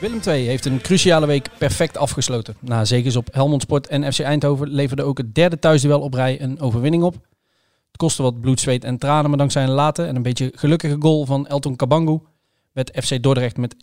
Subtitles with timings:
[0.00, 2.56] Willem II heeft een cruciale week perfect afgesloten.
[2.60, 6.40] Na zegens op Helmond Sport en FC Eindhoven leverde ook het derde thuisduel op rij
[6.40, 7.14] een overwinning op.
[7.86, 10.96] Het kostte wat bloed, zweet en tranen, maar dankzij een late en een beetje gelukkige
[10.98, 12.20] goal van Elton Kabangu
[12.72, 13.78] werd FC Dordrecht met 1-0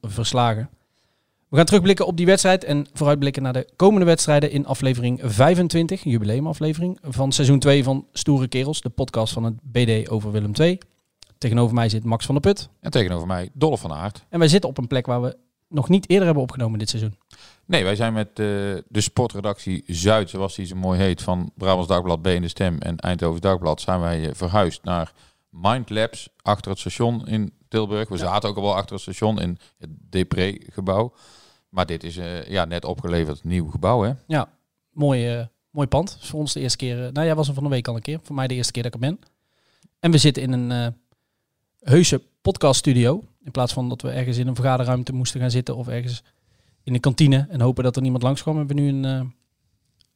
[0.00, 0.70] verslagen.
[1.48, 6.04] We gaan terugblikken op die wedstrijd en vooruitblikken naar de komende wedstrijden in aflevering 25,
[6.04, 10.78] jubileumaflevering, van seizoen 2 van Stoere Kerels, de podcast van het BD over Willem II.
[11.38, 12.68] Tegenover mij zit Max van der Put.
[12.80, 14.24] En tegenover mij Dolph van Aert.
[14.28, 15.36] En wij zitten op een plek waar we
[15.70, 17.14] nog niet eerder hebben opgenomen dit seizoen.
[17.66, 18.34] Nee, wij zijn met eh,
[18.88, 22.78] de sportredactie Zuid, zoals die zo mooi heet, van Brabants Dagblad B en de Stem
[22.78, 25.12] en Eindhovens Dagblad, zijn wij eh, verhuisd naar
[25.50, 28.08] Mindlabs achter het station in Tilburg.
[28.08, 31.12] We zaten ook al wel achter het station in het Depré-gebouw.
[31.68, 34.12] Maar dit is eh, ja, net opgeleverd nieuw gebouw, hè?
[34.26, 34.48] Ja,
[34.92, 36.18] mooi, mooi pand.
[36.20, 36.96] Is voor ons de eerste keer.
[37.12, 38.20] nou, jij was er van de week al een keer.
[38.22, 39.20] Voor mij de eerste keer dat ik er ben.
[39.98, 40.94] En we zitten in een
[41.80, 43.22] heuse podcaststudio.
[43.50, 46.22] In plaats van dat we ergens in een vergaderruimte moesten gaan zitten of ergens
[46.82, 49.26] in de kantine en hopen dat er niemand langskwam, hebben we nu een, eh,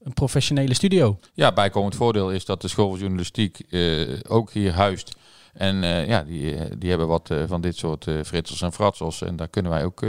[0.03, 1.19] een professionele studio.
[1.33, 5.17] Ja, bijkomend voordeel is dat de school van journalistiek eh, ook hier huist.
[5.53, 9.23] En eh, ja, die, die hebben wat van dit soort fritsels en fratsels.
[9.23, 10.05] En daar kunnen wij ook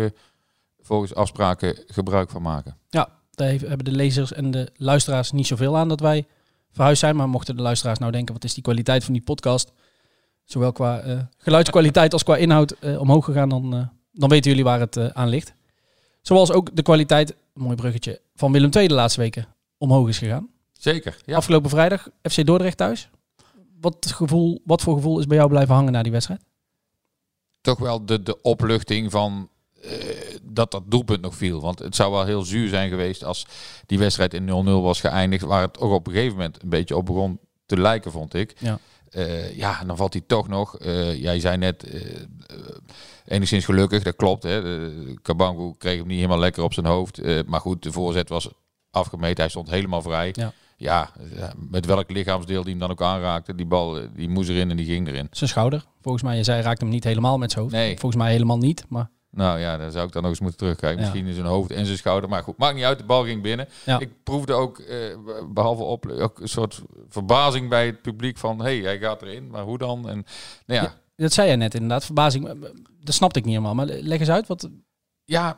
[0.82, 2.78] volgens afspraken gebruik van maken.
[2.90, 6.26] Ja, daar hebben de lezers en de luisteraars niet zoveel aan dat wij
[6.72, 7.16] verhuisd zijn.
[7.16, 9.72] Maar mochten de luisteraars nou denken, wat is die kwaliteit van die podcast?
[10.46, 14.66] Zowel qua eh, geluidskwaliteit als qua inhoud eh, omhoog gegaan, dan, eh, dan weten jullie
[14.66, 15.54] waar het aan ligt.
[16.22, 19.48] Zoals ook de kwaliteit, mooi bruggetje, van Willem II de laatste weken
[19.78, 20.50] omhoog is gegaan.
[20.74, 21.36] Zeker, ja.
[21.36, 23.10] Afgelopen vrijdag FC Dordrecht thuis.
[23.82, 26.42] Wat, gevoel, wat voor gevoel is bij jou blijven hangen na die wedstrijd?
[27.62, 29.50] toch wel de, de opluchting van
[30.44, 31.62] dat dat doelpunt nog viel.
[31.62, 33.46] Want het zou wel heel zuur zijn geweest als
[33.86, 34.52] die wedstrijd in 0-0
[34.82, 35.44] was geëindigd.
[35.44, 38.56] Waar het ook op een gegeven moment een beetje op begon te lijken, vond ik.
[38.60, 38.80] Ja.
[39.16, 40.78] Eh, ja, dan valt hij toch nog.
[40.78, 42.02] eh, jij zei net, eh,
[43.26, 44.44] enigszins gelukkig, dat klopt.
[44.44, 44.62] Hè.
[44.62, 47.46] De Kabangu kreeg hem niet helemaal lekker op zijn hoofd.
[47.46, 48.50] Maar goed, de voorzet was
[48.92, 49.38] afgemeten.
[49.44, 50.30] Hij stond helemaal vrij.
[50.34, 50.54] Ja.
[50.78, 51.12] Ja,
[51.70, 53.56] met welk lichaamsdeel die hem dan ook aanraakte.
[53.56, 55.28] Die bal die moest erin en die ging erin.
[55.32, 55.86] Zijn schouder.
[56.02, 57.76] Volgens mij, je zei, raakte hem niet helemaal met zijn hoofd.
[57.76, 57.98] Nee.
[58.00, 58.86] Volgens mij helemaal niet.
[58.90, 60.98] Maar Nou ja, dan zou ik dan nog eens moeten terugkijken.
[60.98, 61.04] Ja.
[61.04, 62.30] Misschien in zijn hoofd en zijn schouder.
[62.30, 62.98] Maar goed, maakt niet uit.
[62.98, 63.68] De bal ging binnen.
[63.86, 64.00] Ja.
[64.00, 64.98] Ik proefde ook, eh,
[65.50, 68.58] behalve op, ook een soort verbazing bij het publiek van...
[68.58, 70.10] hé, hey, hij gaat erin, maar hoe dan?
[70.10, 70.26] En
[70.66, 70.96] nou ja, ja.
[71.16, 72.68] Dat zei jij net inderdaad, verbazing.
[73.04, 73.76] Dat snapte ik niet helemaal.
[73.76, 74.70] Maar leg eens uit, wat...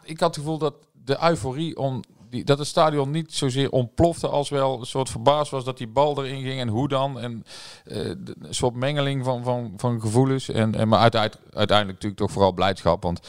[0.04, 2.04] ik had het gevoel dat de euforie om...
[2.30, 5.88] Die, dat het stadion niet zozeer ontplofte als wel een soort verbaasd was dat die
[5.88, 7.20] bal erin ging en hoe dan.
[7.20, 7.44] En
[7.84, 10.50] de- een soort mengeling van, van, van gevoelens.
[10.50, 13.04] En, en, maar uiteindelijk, uiteindelijk natuurlijk toch vooral blijdschap.
[13.04, 13.20] Want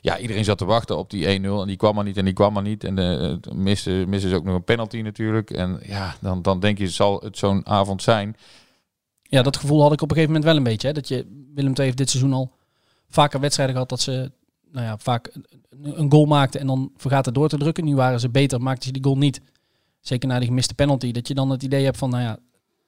[0.00, 2.34] ja, iedereen zat te wachten op die 1-0 en die kwam maar niet en die
[2.34, 2.84] kwam maar niet.
[2.84, 5.50] En uh, missen, missen ze ook nog een penalty natuurlijk.
[5.50, 8.36] En ja, dan, dan denk je, zal het zo'n avond zijn.
[9.22, 10.86] Ja, dat gevoel had ik op een gegeven moment wel een beetje.
[10.86, 10.92] Hè?
[10.92, 12.52] Dat je, Willem II heeft dit seizoen al
[13.08, 14.32] vaker wedstrijden gehad dat ze
[14.72, 15.32] nou ja, vaak
[15.82, 17.84] een, goal maakten en dan vergaten door te drukken.
[17.84, 19.40] Nu waren ze beter, maakten ze die goal niet.
[20.00, 21.12] Zeker na die gemiste penalty.
[21.12, 22.38] Dat je dan het idee hebt van, nou ja,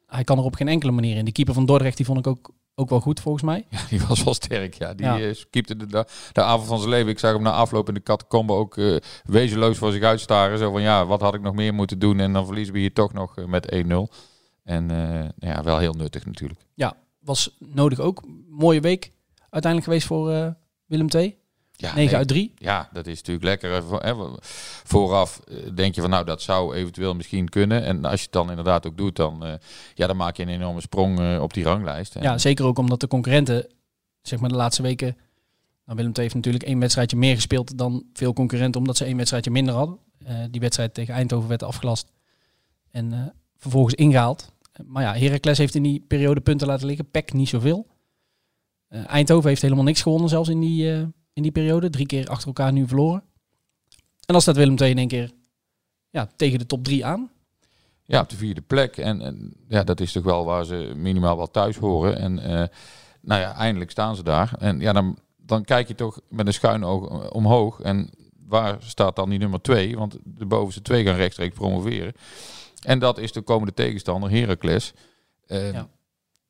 [0.06, 1.24] hij kan er op geen enkele manier in.
[1.24, 3.66] Die keeper van Dordrecht, die vond ik ook, ook wel goed volgens mij.
[3.70, 4.74] Ja, die was wel sterk.
[4.74, 5.16] Ja, die Ja.
[5.16, 5.32] ja.
[5.50, 7.08] keepte de, de, de avond van zijn leven.
[7.10, 10.58] Ik zag hem na afloop in de catacombe ook eh, wezenloos voor zich uitstaren.
[10.58, 12.20] Zo van ja, wat had ik nog meer moeten doen?
[12.20, 13.78] En dan verliezen we hier toch nog eh, met 1-0.
[14.64, 16.60] En eh, ja, wel heel nuttig natuurlijk.
[16.74, 18.22] Ja, was nodig ook.
[18.48, 19.12] Mooie week
[19.50, 20.48] uiteindelijk geweest voor eh,
[20.86, 21.36] Willem II.
[21.82, 22.52] Ja, 9 nee, uit 3.
[22.56, 24.00] Ja, dat is natuurlijk lekker.
[24.02, 24.22] eh,
[24.84, 27.84] Vooraf eh, denk je van nou, dat zou eventueel misschien kunnen.
[27.84, 29.52] En als je het dan inderdaad ook doet, dan, eh,
[29.94, 32.16] ja, dan maak je een enorme sprong op die ranglijst.
[32.20, 33.66] Ja, zeker ook omdat de concurrenten,
[34.22, 35.16] zeg maar de laatste weken...
[35.84, 39.16] Nou, Willem II heeft natuurlijk één wedstrijdje meer gespeeld dan veel concurrenten, omdat ze één
[39.16, 39.98] wedstrijdje minder hadden.
[40.50, 42.12] Die wedstrijd tegen Eindhoven werd afgelast
[42.90, 44.52] en vervolgens ingehaald.
[44.72, 47.10] Eh, maar ja, Heracles heeft in die periode punten laten liggen.
[47.10, 47.86] PEC niet zoveel.
[48.88, 51.90] Eindhoven heeft helemaal niks gewonnen zelfs in die, in die periode.
[51.90, 53.22] Drie keer achter elkaar nu verloren.
[54.26, 55.30] En dan staat Willem II in één keer
[56.10, 57.30] ja, tegen de top drie aan.
[58.04, 58.96] Ja, op de vierde plek.
[58.96, 62.16] En, en ja, dat is toch wel waar ze minimaal wel thuis horen.
[62.18, 62.68] En eh,
[63.20, 64.52] nou ja, eindelijk staan ze daar.
[64.58, 67.80] En ja, dan, dan kijk je toch met een schuin oog eh, omhoog.
[67.80, 68.10] En
[68.46, 69.96] waar staat dan die nummer twee?
[69.96, 72.12] Want de bovenste twee gaan rechtstreeks promoveren.
[72.82, 74.92] En dat is de komende tegenstander, Heracles.
[75.46, 75.88] Eh, Ja.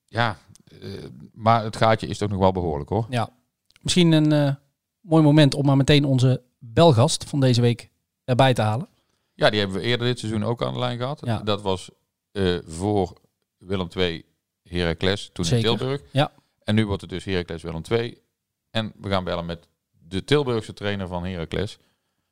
[0.06, 0.38] ja,
[0.80, 0.88] eh,
[1.32, 3.06] maar het gaatje is toch nog wel behoorlijk hoor.
[3.10, 3.28] Ja,
[3.80, 4.56] misschien een
[5.02, 7.90] mooi moment om maar meteen onze belgast van deze week
[8.24, 8.88] erbij te halen.
[9.34, 11.20] Ja, die hebben we eerder dit seizoen ook aan de lijn gehad.
[11.24, 11.38] Ja.
[11.38, 11.90] Dat was
[12.32, 13.12] eh, voor
[13.58, 14.24] Willem II
[14.62, 15.70] Heracles, toen Zeker.
[15.70, 16.02] in Tilburg.
[16.12, 16.32] Ja.
[16.64, 18.18] En nu wordt het dus Heracles Willem II.
[18.70, 19.68] En we gaan bellen met
[20.08, 21.78] de Tilburgse trainer van Heracles,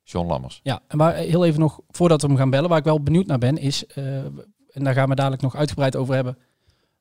[0.03, 0.59] John Lammers.
[0.63, 3.25] Ja, en waar heel even nog, voordat we hem gaan bellen, waar ik wel benieuwd
[3.25, 4.25] naar ben, is, eh,
[4.71, 6.37] en daar gaan we dadelijk nog uitgebreid over hebben.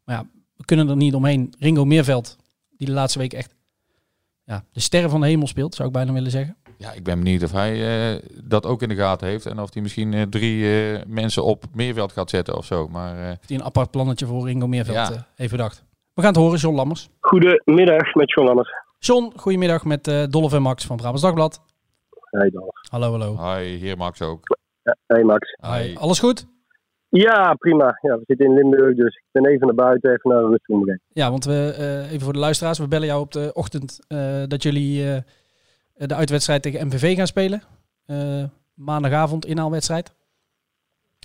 [0.05, 0.27] Maar ja,
[0.57, 1.55] we kunnen er niet omheen.
[1.59, 2.37] Ringo Meerveld,
[2.77, 3.55] die de laatste week echt
[4.51, 6.57] ja, de sterren van de hemel speelt, zou ik bijna willen zeggen.
[6.77, 7.73] Ja, ik ben benieuwd of hij
[8.15, 9.47] eh, dat ook in de gaten heeft.
[9.47, 12.89] En of hij misschien eh, drie eh, mensen op Meerveld gaat zetten of zo.
[12.89, 15.27] Maar eh, Of die een apart plannetje voor Ringo Meerveld Ja.
[15.35, 15.85] heeft bedacht.
[16.15, 17.09] We gaan het horen, John Lammers.
[17.21, 18.71] Goedemiddag met John Lammers.
[18.99, 21.63] John, goedemiddag met eh Dolph en Max van Brabants Dagblad.
[22.31, 22.63] Hey, Dan.
[22.91, 23.55] Hallo, hallo.
[23.55, 24.59] hi, hier Max ook.
[25.07, 25.57] Hey Max.
[25.67, 25.95] Hi.
[25.97, 26.47] Alles goed?
[27.11, 27.99] Ja, prima.
[28.03, 30.99] Ja, we zitten in Limburg, dus ik ben even naar buiten, even naar een rustig
[31.09, 34.43] Ja, want we, eh, even voor de luisteraars, we bellen jou op de ochtend eh,
[34.47, 35.19] dat jullie eh,
[35.95, 37.63] de uitwedstrijd tegen MVV gaan spelen.
[38.75, 40.15] Maandagavond inhaalwedstrijd.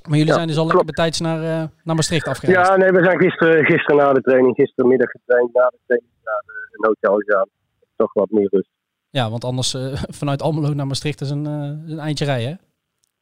[0.08, 1.40] Maar jullie Ja, zijn dus al lekker tijds naar,
[1.84, 2.68] naar Maastricht afgereisd.
[2.70, 6.44] Ja, nee, we zijn gisteren, gisteren na de training, gistermiddag getraind, na de training naar
[6.46, 7.48] de- een hotel gegaan.
[7.96, 8.70] Toch wat meer rust.
[9.10, 9.78] Ja, want anders
[10.20, 12.56] vanuit Almelo naar Maastricht is een, een eindje rijden, hè?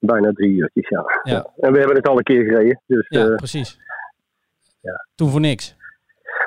[0.05, 1.03] Bijna drie uurtjes, ja.
[1.23, 1.47] Ja.
[1.57, 3.79] En we hebben het al een keer gereden, dus Ja, eh, precies.
[4.81, 5.05] ja.
[5.15, 5.75] Toen voor niks.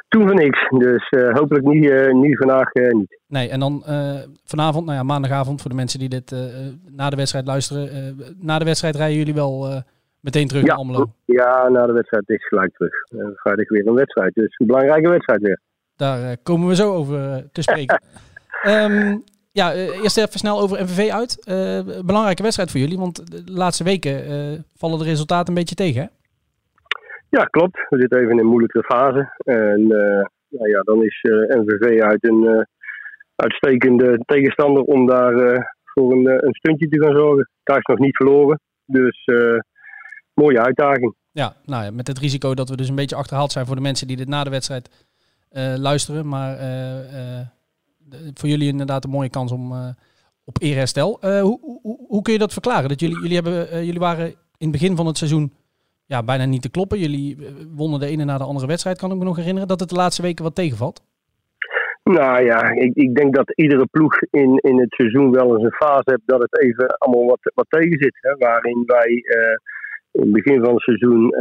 [0.08, 0.68] toen van niks.
[0.78, 3.20] Dus eh, hopelijk niet, eh, nu vandaag niet.
[3.26, 3.82] Nee, en dan
[4.44, 6.30] vanavond, nou ja, maandagavond, voor de mensen die dit
[6.90, 8.16] na de wedstrijd luisteren.
[8.40, 9.82] na de wedstrijd rijden jullie wel
[10.20, 10.68] meteen terug Ja.
[10.68, 11.06] naar Almelo.
[11.24, 12.94] Ja, na de wedstrijd is gelijk terug.
[13.34, 15.60] Vrijdag weer een wedstrijd, dus een belangrijke wedstrijd weer.
[15.96, 18.00] Daar komen we zo over te spreken.
[18.62, 19.16] Ehm,
[19.60, 21.44] ja, eh, eerst even snel over MVV uit.
[21.44, 25.74] Eh, belangrijke wedstrijd voor jullie, want de laatste weken eh, vallen de resultaten een beetje
[25.74, 26.08] tegen, hè?
[27.28, 27.86] Ja, klopt.
[27.88, 29.34] We zitten even in een moeilijke fase.
[29.44, 29.86] En
[30.48, 32.66] nou ja, dan is NVV uit een
[33.36, 35.34] uitstekende tegenstander om daar
[35.84, 37.50] voor een, een stuntje te gaan zorgen.
[37.62, 38.60] Thuis nog niet verloren.
[38.84, 39.24] Dus
[40.34, 41.14] mooie uitdaging.
[41.30, 43.82] Ja, nou ja, met het risico dat we dus een beetje achterhaald zijn voor de
[43.82, 45.06] mensen die dit na de wedstrijd
[45.76, 46.28] luisteren.
[46.28, 46.56] Maar
[48.34, 49.88] voor jullie inderdaad een mooie kans om eh,
[50.44, 51.20] op eerherstel.
[51.20, 52.88] Eh hoe, hoe, hoe kun je dat verklaren?
[52.88, 55.52] Dat jullie, jullie, hebben, eh, jullie waren in het begin van het seizoen
[56.06, 56.98] ja, bijna niet te kloppen.
[56.98, 57.38] Jullie
[57.74, 59.68] wonnen de ene na de andere wedstrijd, kan ik me nog herinneren.
[59.68, 61.02] Dat het de laatste weken wat tegenvalt.
[62.02, 65.72] Nou ja, ik, ik denk dat iedere ploeg in, in het seizoen wel eens een
[65.72, 68.18] fase heeft dat het even allemaal wat, wat tegen zit.
[68.20, 69.22] Hè, waarin wij
[70.12, 71.34] in het begin van het seizoen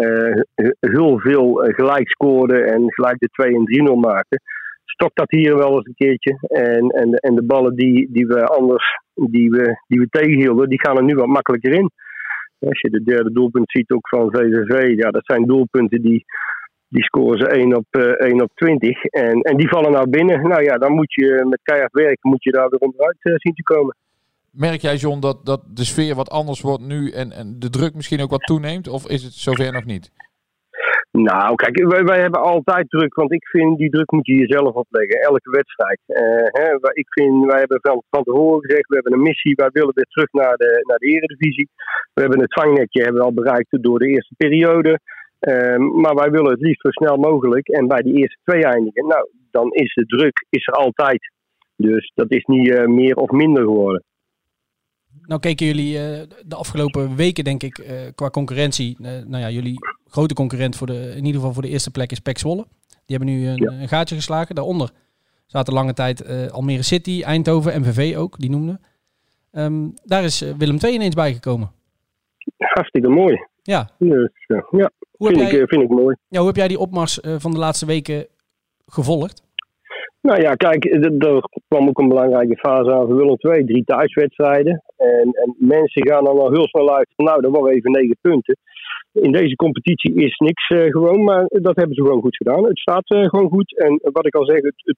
[0.79, 4.41] heel veel gelijk scoorden en gelijk de 2 en 3-0 maakten.
[4.85, 6.37] Stokt dat hier wel eens een keertje.
[6.47, 10.69] En, en, de, en de ballen die, die we anders die we, die we tegenhielden,
[10.69, 11.91] die gaan er nu wat makkelijker in.
[12.59, 16.25] Als je de derde doelpunt ziet ook van VVV, ja, dat zijn doelpunten die,
[16.87, 19.03] die scoren ze 1 op, eh 1 op 20.
[19.03, 20.47] En, en die vallen nou binnen.
[20.47, 23.53] Nou ja, dan moet je met keihard werken, moet je daar weer onderuit eh, zien
[23.53, 23.95] te komen.
[24.51, 27.93] Merk jij, John, dat, dat de sfeer wat anders wordt nu en, en de druk
[27.93, 28.87] misschien ook wat toeneemt?
[28.87, 30.11] Of is het zover nog niet?
[31.17, 34.73] Nou, kijk, wij, wij hebben altijd druk, want ik vind die druk moet je jezelf
[34.73, 35.99] opleggen, elke wedstrijd.
[36.05, 36.23] Eh,
[36.61, 39.93] hè, ik vind, wij hebben van, van tevoren gezegd, we hebben een missie, wij willen
[39.93, 41.69] weer terug naar de, naar de eredivisie.
[42.13, 44.99] We hebben het vangnetje hebben we al bereikt door de eerste periode.
[45.39, 49.07] Eh, maar wij willen het liefst zo snel mogelijk en bij die eerste twee eindigen.
[49.07, 51.31] Nou, dan is de druk is er altijd.
[51.75, 54.03] Dus dat is niet eh, meer of minder geworden.
[55.21, 57.83] Nou keken jullie eh, de afgelopen weken, denk ik,
[58.15, 58.95] qua concurrentie.
[58.99, 62.19] nou ja, jullie grote concurrent voor de, in ieder geval voor de eerste plek is
[62.19, 62.65] PEC Zwolle.
[63.05, 63.81] Die hebben nu een, Ja.
[63.81, 64.55] een gaatje geslagen.
[64.55, 64.89] Daaronder
[65.45, 68.79] zaten lange tijd eh, Almere City, Eindhoven, MVV ook, die noemde.
[69.51, 71.71] Ehm, daar is eh, Willem II ineens bijgekomen.
[72.57, 73.45] Hartstikke mooi.
[73.63, 76.15] Ja, Dus eh, ja, hoe heb, vind ik, jij, eh, vind ik mooi.
[76.27, 78.27] ja, hoe heb jij die opmars van de laatste weken
[78.85, 79.43] gevolgd?
[80.21, 83.65] Nou ja, kijk, er er kwam ook een belangrijke fase aan voor Willem II.
[83.65, 84.83] Drie thuiswedstrijden.
[84.97, 88.17] En, en mensen gaan dan al heel snel uit van nou, dat waren even negen
[88.21, 88.57] punten.
[89.15, 92.63] In deze competitie is niks eh, gewoon, maar dat hebben ze gewoon goed gedaan.
[92.65, 93.77] Het staat eh, gewoon goed.
[93.77, 94.97] En wat ik al zeg, het, het,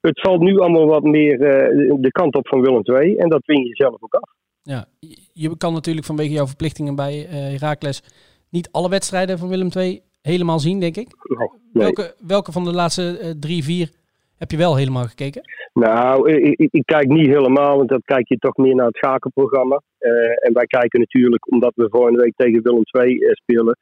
[0.00, 3.16] het valt nu allemaal wat meer eh, de kant op van Willem II.
[3.16, 4.30] En dat win je zelf ook af.
[4.62, 4.84] Ja,
[5.32, 8.02] je- kan natuurlijk vanwege jouw verplichtingen bij Heracles
[8.50, 11.08] niet alle wedstrijden van Willem II helemaal zien, denk ik.
[11.22, 11.82] Nee, nee.
[11.82, 13.90] Welke, welke van de laatste drie, vier
[14.38, 15.42] heb je wel helemaal gekeken?
[15.72, 18.96] Nou, ik, ik, ik kijk niet helemaal, want dan kijk je toch meer naar het
[18.96, 19.82] schakelprogramma.
[19.98, 23.78] Eh, en wij kijken natuurlijk, omdat we volgende week tegen Willem II eh, spelen,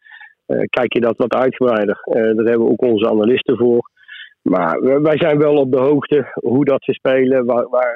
[0.47, 2.01] eh, kijk je dat wat uitgebreider.
[2.05, 3.91] Eh, daar hebben we ook onze analisten voor.
[4.43, 7.95] Maar wij zijn wel op de hoogte hoe dat ze spelen, waar, waar,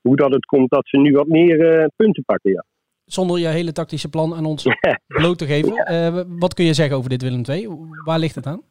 [0.00, 2.52] hoe dat het komt dat ze nu wat meer punten pakken.
[2.52, 2.64] Ja.
[3.04, 4.66] Zonder je hele tactische plan aan ons
[5.20, 6.38] bloot te geven.
[6.38, 7.68] wat kun je zeggen over dit Willem II?
[8.04, 8.62] Waar ligt het aan?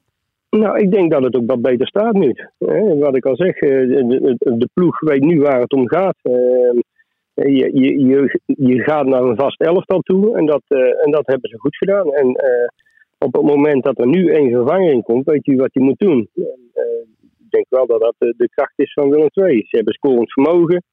[0.50, 2.34] Nou, ik denk dat het ook wat beter staat nu.
[2.58, 3.70] Eh, wat ik al zeg, eh,
[4.38, 6.18] de, ploeg weet nu waar het om gaat.
[6.22, 6.80] Eh,
[7.34, 11.28] je, je, je, je gaat naar een vast elftal toe en dat, eh, en dat
[11.28, 12.14] hebben ze goed gedaan.
[12.14, 12.68] En eh,
[13.18, 16.00] op het moment dat er nu één vervanger in komt, weet je wat je moet
[16.00, 16.30] doen.
[16.36, 17.02] En, eh,
[17.40, 19.66] ik denk wel dat dat de, kracht is van Willem II.
[19.68, 20.84] Ze hebben scorend vermogen.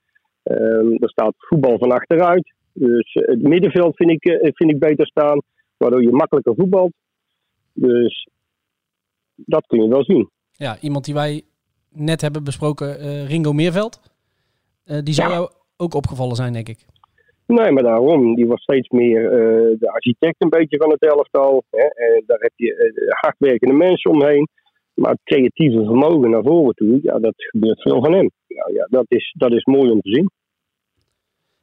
[0.43, 2.55] Ehm, er staat voetbal van achteruit.
[2.73, 5.43] Dus het middenveld vind ik, eh, vind ik beter staan,
[5.77, 6.93] waardoor je makkelijker voetbalt.
[7.73, 8.29] Dus
[9.37, 10.31] dat kun je wel zien.
[10.53, 11.43] Ja, iemand die wij
[11.91, 14.01] net hebben besproken, eh, Ringo Meerveld.
[14.85, 15.35] Eh, die zou Ja.
[15.35, 16.87] jou ook opgevallen zijn, denk ik.
[17.47, 18.35] Nee, maar daarom.
[18.35, 21.65] Die was steeds meer eh, de architect een beetje van het elftal.
[21.71, 21.87] Hè.
[21.87, 24.49] En daar heb je hardwerkende mensen omheen.
[24.95, 28.31] Maar het creatieve vermogen naar voren toe, ja, dat gebeurt veel van hem.
[28.49, 30.31] Nou ja, dat is, dat is mooi om te zien.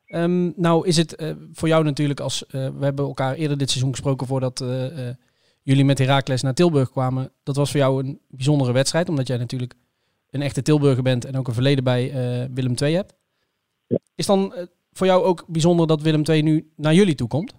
[0.06, 2.46] Ehm, nou is het voor jou natuurlijk als...
[2.52, 4.60] we hebben elkaar eerder dit seizoen gesproken voordat
[5.64, 7.32] jullie met Heracles naar Tilburg kwamen.
[7.44, 9.74] Dat was voor jou een bijzondere wedstrijd, omdat jij natuurlijk
[10.32, 13.16] een echte Tilburger bent en ook een verleden bij eh, Willem II hebt.
[13.88, 13.98] Ja.
[14.16, 17.56] Is dan eh, voor jou ook bijzonder dat Willem II nu naar jullie toe komt?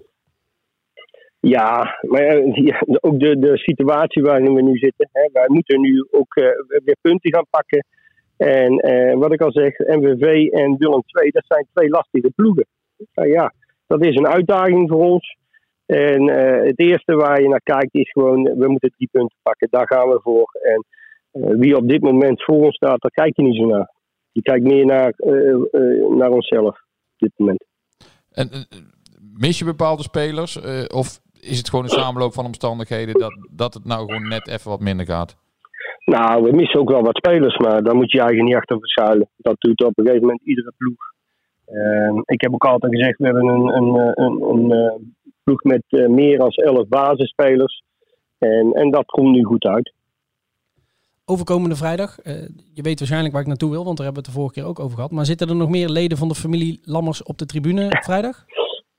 [1.40, 5.08] Ja, maar eh, ja, ook de, de situatie waarin we nu zitten.
[5.12, 6.34] Hè, wij moeten nu ook
[6.84, 7.84] weer punten gaan pakken.
[8.36, 12.66] En wat ik al zeg, MVV en Willem II, dat zijn twee lastige ploegen.
[13.14, 13.52] Nou ja,
[13.86, 15.36] dat is een uitdaging voor ons.
[15.86, 19.68] En eh, het eerste waar je naar kijkt is gewoon, we moeten drie punten pakken.
[19.70, 20.50] Daar gaan we voor.
[20.62, 20.84] En
[21.30, 23.90] eh, wie op dit moment voor ons staat, daar kijk je niet zo naar.
[24.32, 25.54] Je kijkt meer naar, eh,
[26.08, 27.64] naar onszelf op dit moment.
[28.30, 28.48] En
[29.38, 30.60] mis je bepaalde spelers?
[30.88, 34.70] of is het gewoon een samenloop van omstandigheden dat, dat het nou gewoon net even
[34.70, 35.36] wat minder gaat?
[36.04, 38.78] Nou, we missen ook wel wat spelers, maar daar moet je je eigen niet achter
[38.78, 39.28] verschuilen.
[39.36, 41.10] Dat doet op een gegeven moment iedere ploeg.
[42.24, 46.38] Ik heb ook altijd gezegd, we hebben een, een, een, een, ploeg met eh, meer
[46.38, 47.82] dan 11 basisspelers.
[48.38, 49.92] En, en dat komt nu goed uit.
[51.24, 52.34] Overkomende vrijdag, eh,
[52.72, 54.70] je weet waarschijnlijk waar ik naartoe wil, want daar hebben we het de vorige keer
[54.70, 55.10] ook over gehad.
[55.10, 58.44] Maar zitten er nog meer leden van de familie Lammers op de tribune vrijdag?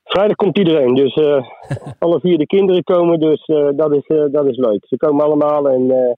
[0.04, 1.48] Vrijdag komt iedereen, dus eh,
[2.00, 4.86] alle vier de kinderen komen, dus eh, dat, is, eh, dat is leuk.
[4.88, 6.14] Ze komen allemaal en eh,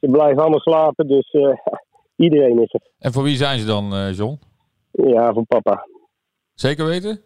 [0.00, 1.56] ze blijven allemaal slapen, dus eh,
[2.26, 2.80] iedereen is er.
[2.98, 4.38] En voor wie zijn ze dan, eh, John?
[4.90, 5.86] Ja, voor papa.
[6.54, 7.20] Zeker weten?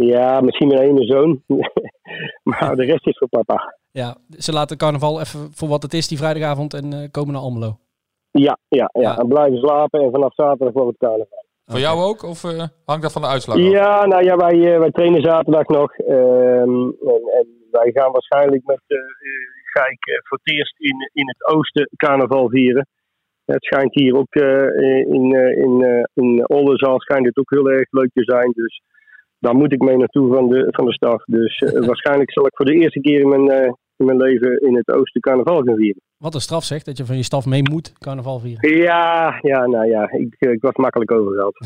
[0.00, 1.42] Ja, misschien mijn ene zoon,
[2.50, 3.74] maar de rest is voor papa.
[3.90, 7.42] Ja, ze laten carnaval even voor wat het is die vrijdagavond en eh, komen naar
[7.42, 7.78] Almelo.
[8.30, 9.18] Ja, ja, ja, Ja.
[9.18, 11.44] en blijven slapen en vanaf zaterdag wordt het carnaval.
[11.64, 12.22] Voor jou ook?
[12.22, 13.62] Of eh, hangt dat van de uitslag af?
[13.62, 15.92] Ja, nou ja, wij, eh, wij trainen zaterdag nog.
[15.92, 16.74] ehm,
[17.12, 18.80] en, en wij gaan waarschijnlijk met
[19.72, 22.86] Gijk eh, voor het eerst in, in het oosten carnaval vieren.
[23.44, 27.70] Het schijnt hier ook eh, in, eh, in, eh, in Oldenzaal schijnt het ook heel
[27.70, 28.52] erg leuk te zijn.
[28.54, 28.80] Dus
[29.46, 31.24] daar moet ik mee naartoe van de, van de staf.
[31.24, 34.60] Dus eh, waarschijnlijk zal ik voor de eerste keer in mijn, eh, in mijn leven
[34.60, 36.00] in het oosten carnaval gaan vieren.
[36.16, 38.76] Wat een straf zegt dat je van je staf mee moet carnaval vieren.
[38.78, 41.56] Ja, ja, nou ja, ik, eh, ik was makkelijk overgehaald.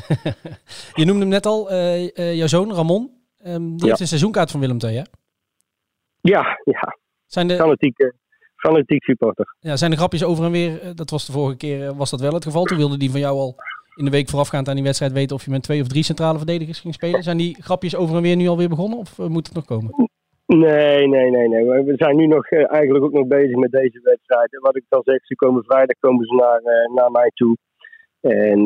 [1.01, 3.11] Je noemde hem net al, eh, jouw zoon Ramon.
[3.43, 3.87] ehm, die Ja.
[3.87, 5.03] heeft een seizoenkaart van Willem II, hè?
[6.21, 6.97] Ja, ja,
[7.27, 8.13] Zijn de, fanatiek,
[8.57, 9.57] fanatiek supporter.
[9.61, 12.33] ja, zijn de grapjes over en weer, dat was de vorige keer, was dat wel
[12.35, 12.65] het geval.
[12.65, 13.57] Toen wilde die van jou al
[14.01, 16.39] in de week voorafgaand aan die wedstrijd weten of je met twee of drie centrale
[16.39, 17.23] verdedigers ging spelen.
[17.23, 20.09] Zijn die grapjes over en weer nu alweer begonnen of eh, moet het nog komen?
[20.47, 21.65] Nee, nee, nee, nee.
[21.65, 24.53] We zijn nu nog eh, eigenlijk ook nog bezig met deze wedstrijd.
[24.53, 27.57] En wat ik al zeg, ze komen vrijdag komen ze naar, eh, naar mij toe.
[28.21, 28.61] En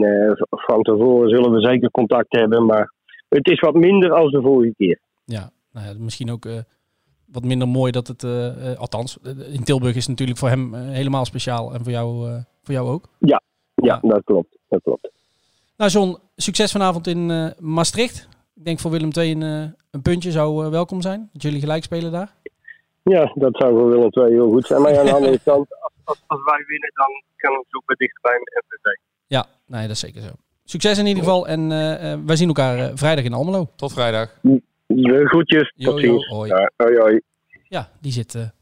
[0.50, 2.66] van tevoren zullen we zeker contact hebben.
[2.66, 2.92] Maar
[3.28, 4.98] het is wat minder als de vorige keer.
[5.24, 6.46] Ja, nou ja, misschien ook
[7.26, 8.24] wat minder mooi dat het,
[8.78, 9.18] althans,
[9.52, 12.26] in Tilburg is het natuurlijk voor hem helemaal speciaal en voor jou,
[12.62, 13.08] voor jou ook.
[13.18, 13.42] Ja,
[13.74, 13.98] Ja.
[14.02, 14.58] dat klopt.
[14.68, 15.10] Dat klopt.
[15.76, 18.28] Nou John, succes vanavond in eh, Maastricht.
[18.54, 21.30] Ik denk voor Willem II een, eh, een puntje zou eh, welkom zijn.
[21.32, 22.34] Dat jullie gelijk spelen daar.
[23.02, 24.82] Ja, dat zou voor Willem II heel goed zijn.
[24.82, 25.66] Maar ja, aan de andere kant,
[26.04, 28.98] als, wij winnen, dan kan het ook weer dichter bij MVV.
[29.26, 30.28] Ja, nee, dat is zeker zo.
[30.64, 33.70] Succes in ieder geval en eh, eh, wij zien elkaar vrijdag in Almelo.
[33.76, 34.38] Tot vrijdag.
[34.86, 36.26] De groetjes, tot ziens.
[36.26, 36.50] hoi.
[36.50, 37.20] Ja, hoi, hoi.
[37.68, 38.52] Ja, die zit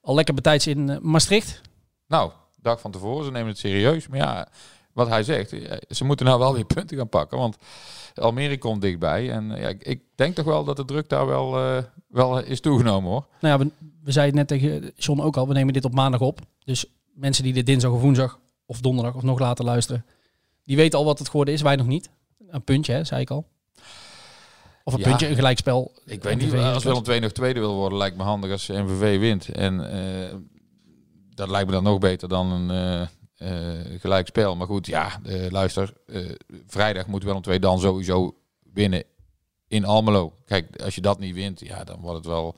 [0.00, 1.60] al lekker betijds in Maastricht.
[2.06, 4.08] Nou, dag van tevoren, ze nemen het serieus.
[4.08, 4.48] Maar ja,
[4.92, 7.38] wat hij zegt, eh, ze moeten nou wel weer punten gaan pakken.
[7.38, 7.56] Want
[8.14, 9.30] Almere komt dichtbij.
[9.30, 12.60] En eh, ja, ik, denk toch wel dat de druk daar wel, eh, wel is
[12.60, 13.26] toegenomen hoor.
[13.40, 15.94] Nou ja, we, we zeiden het net tegen John ook al, we nemen dit op
[15.94, 16.40] maandag op.
[16.64, 20.04] Dus mensen die dit dinsdag of woensdag of donderdag of nog later luisteren,
[20.64, 22.10] die weten al wat het geworden is, wij nog niet.
[22.48, 23.46] Een puntje, hè, zei ik al.
[24.84, 25.08] Of een Ja.
[25.08, 25.92] puntje, een gelijkspel.
[26.04, 29.18] Ik weet niet, als Willem II nog tweede wil worden, lijkt me handig als MVV
[29.18, 29.48] wint.
[29.48, 29.76] En
[31.34, 34.56] dat lijkt me dan nog beter dan een eh, gelijkspel.
[34.56, 36.30] Maar goed, ja, eh, luister, eh,
[36.66, 38.36] vrijdag moet Willem II dan sowieso
[38.72, 39.04] winnen
[39.68, 40.32] in Almelo.
[40.44, 42.56] Kijk, als je dat niet wint, ja, dan wordt het wel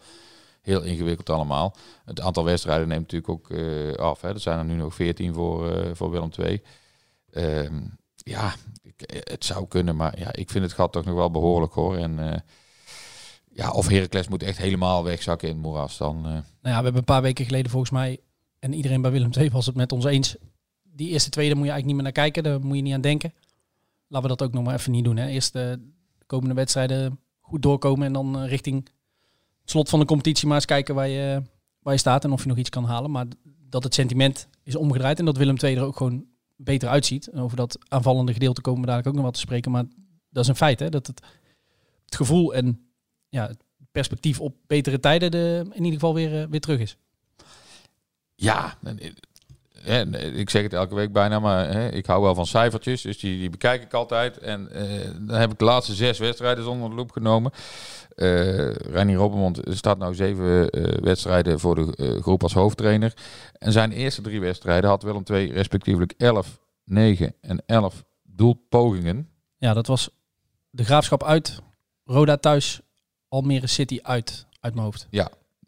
[0.62, 1.76] heel ingewikkeld allemaal.
[2.04, 3.58] Het aantal wedstrijden neemt natuurlijk ook
[3.98, 4.20] af.
[4.20, 4.28] Hè.
[4.28, 6.62] Er zijn er nu nog 14 voor, voor Willem II.
[7.30, 7.80] Ehm,
[8.14, 11.72] ja, ik, het zou kunnen, maar ja, ik vind het gat toch nog wel behoorlijk
[11.72, 11.96] hoor.
[11.96, 12.44] En
[13.52, 16.22] ja, of Heracles moet echt helemaal wegzakken in moeras dan.
[16.22, 18.20] Nou ja, we hebben een paar weken geleden volgens mij,
[18.58, 20.36] en iedereen bij Willem II was het met ons eens.
[20.92, 23.00] Die eerste tweede moet je eigenlijk niet meer naar kijken, daar moet je niet aan
[23.00, 23.32] denken.
[24.06, 25.16] Laten we dat ook nog maar even niet doen.
[25.16, 25.26] Hè.
[25.26, 25.62] Eerst eh,
[26.18, 28.84] de komende wedstrijden goed doorkomen en dan eh, richting
[29.60, 31.42] het slot van de competitie maar eens kijken waar je,
[31.78, 33.10] waar je staat en of je nog iets kan halen.
[33.10, 33.26] Maar
[33.68, 36.24] dat het sentiment is omgedraaid en dat Willem II er ook gewoon
[36.56, 37.26] beter uitziet.
[37.26, 39.70] En over dat aanvallende gedeelte komen we dadelijk ook nog wat te spreken.
[39.70, 39.84] Maar
[40.30, 41.20] dat is een feit, hè, dat het,
[42.04, 42.90] het gevoel en
[43.28, 46.96] ja, het perspectief op betere tijden de, in ieder geval weer, eh, weer terug is.
[48.34, 48.78] Ja,
[49.84, 53.02] en, en, ik zeg het elke week bijna, maar hè, ik hou wel van cijfertjes.
[53.02, 54.38] Dus die, die bekijk ik altijd.
[54.38, 57.52] En eh, dan heb ik de laatste zes wedstrijden onder de loep genomen.
[58.14, 63.14] Eh Reinier Robbermond staat nou zeven eh, wedstrijden voor de groep als hoofdtrainer.
[63.58, 69.28] En zijn eerste drie wedstrijden had Willem II respectievelijk 11, 9 en 11 doelpogingen.
[69.58, 70.10] Ja, dat was
[70.70, 71.62] de graafschap uit,
[72.04, 72.80] Roda thuis,
[73.28, 75.06] Almere City uit, uit mijn hoofd.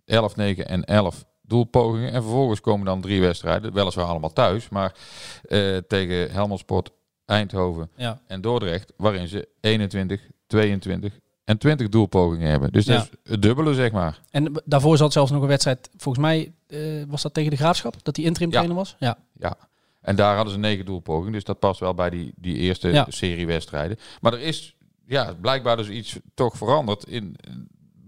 [0.04, 2.12] 11, 9 en 11 doelpogingen.
[2.12, 4.94] En vervolgens komen dan drie wedstrijden, weliswaar allemaal thuis, maar
[5.42, 6.90] eh, tegen Helmond Sport,
[7.26, 12.72] Eindhoven Ja, en Dordrecht, waarin ze 21, 22 en 20 doelpogingen hebben.
[12.72, 13.02] Dus dat Ja.
[13.02, 14.20] is het dubbele, zeg maar.
[14.30, 16.78] en daarvoor zat zelfs nog een wedstrijd, volgens mij eh,
[17.08, 18.54] was dat tegen de graafschap, dat die interim Ja.
[18.54, 18.96] trainer was.
[18.98, 19.56] Ja, Ja.
[20.00, 23.46] En daar hadden ze negen doelpogingen, dus dat past wel bij die, die eerste serie
[23.46, 23.98] wedstrijden.
[24.20, 27.36] Maar er is ja, blijkbaar dus iets toch veranderd in,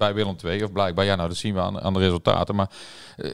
[0.04, 0.64] bij Willem II.
[0.64, 2.54] Of blijkbaar, ja nou dat zien we aan, de resultaten.
[2.54, 2.70] Maar
[3.16, 3.30] eh,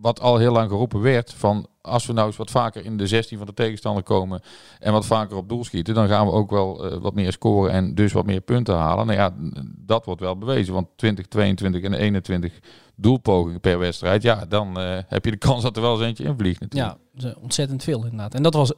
[0.00, 3.06] wat al heel lang geroepen werd, van als we nou eens wat vaker in de
[3.06, 4.40] 16 van de tegenstander komen
[4.78, 7.72] en wat vaker op doel schieten, dan gaan we ook wel eh, wat meer scoren
[7.72, 9.06] en dus wat meer punten halen.
[9.06, 9.34] Nou ja,
[9.76, 12.60] dat wordt wel bewezen, want 20, 22 en 21
[12.96, 16.24] doelpogingen per wedstrijd, ja, dan eh, heb je de kans dat er wel eens eentje
[16.24, 16.98] invliegt natuurlijk.
[17.14, 18.34] ja ontzettend veel inderdaad.
[18.34, 18.72] En dat was,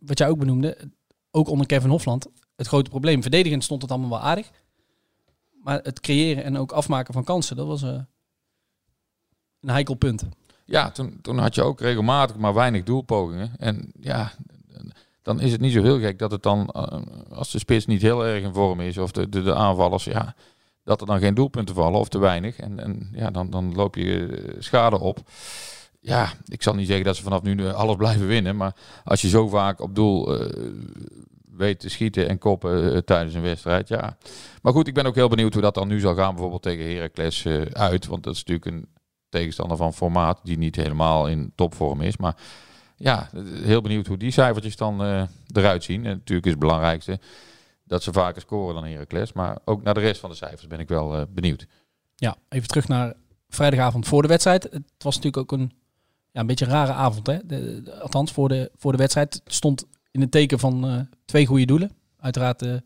[0.00, 0.76] wat jij ook benoemde,
[1.30, 3.22] ook onder Kevin Hofland, het grote probleem.
[3.22, 4.50] Verdedigend stond het allemaal wel aardig.
[5.64, 8.00] Maar het creëren en ook afmaken van kansen, dat was eh,
[9.60, 10.24] een heikel punt.
[10.64, 13.52] Ja, toen, toen had je ook regelmatig maar weinig doelpogingen.
[13.58, 14.32] En ja,
[15.22, 16.98] dan is het niet zo heel gek dat het dan, eh,
[17.30, 20.34] als de spits niet heel erg in vorm is, of de, de, de aanvallers, ja,
[20.82, 22.56] dat er dan geen doelpunten vallen of te weinig.
[22.56, 25.18] En, en ja, dan, dan loop je eh, schade op.
[26.00, 28.74] Ja, ik zal niet zeggen dat ze vanaf nu alles blijven winnen, maar
[29.04, 30.38] als je zo vaak op doel
[31.56, 34.16] weet te schieten en koppen eh, tijdens een wedstrijd, ja.
[34.62, 36.94] Maar goed, ik ben ook heel benieuwd hoe dat dan nu zal gaan, bijvoorbeeld tegen
[36.94, 38.88] Heracles eh, uit, want dat is natuurlijk een
[39.28, 42.16] tegenstander van formaat die niet helemaal in topvorm is.
[42.16, 42.36] Maar
[42.96, 43.30] ja,
[43.62, 46.04] heel benieuwd hoe die cijfertjes dan eh, eruit zien.
[46.04, 47.20] En natuurlijk is het belangrijkste
[47.84, 49.32] dat ze vaker scoren dan Heracles.
[49.32, 51.66] Maar ook naar de rest van de cijfers ben ik wel eh, benieuwd.
[52.14, 53.14] Ja, even terug naar
[53.48, 54.62] vrijdagavond voor de wedstrijd.
[54.62, 55.72] Het was natuurlijk ook een,
[56.30, 57.26] ja, een beetje een rare avond.
[57.26, 57.38] Hè?
[58.00, 61.90] Althans, voor de, voor de wedstrijd stond in het teken van eh, twee goede doelen.
[62.16, 62.82] Uiteraard de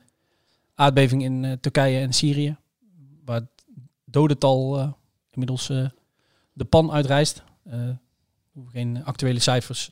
[0.75, 2.57] aardbeving in eh, Turkije en Syrië.
[3.25, 3.65] Waar het
[4.05, 4.93] dodental eh,
[5.31, 5.67] inmiddels
[6.53, 7.43] de pan uitreist.
[7.63, 7.97] We
[8.53, 9.91] hoeven geen actuele cijfers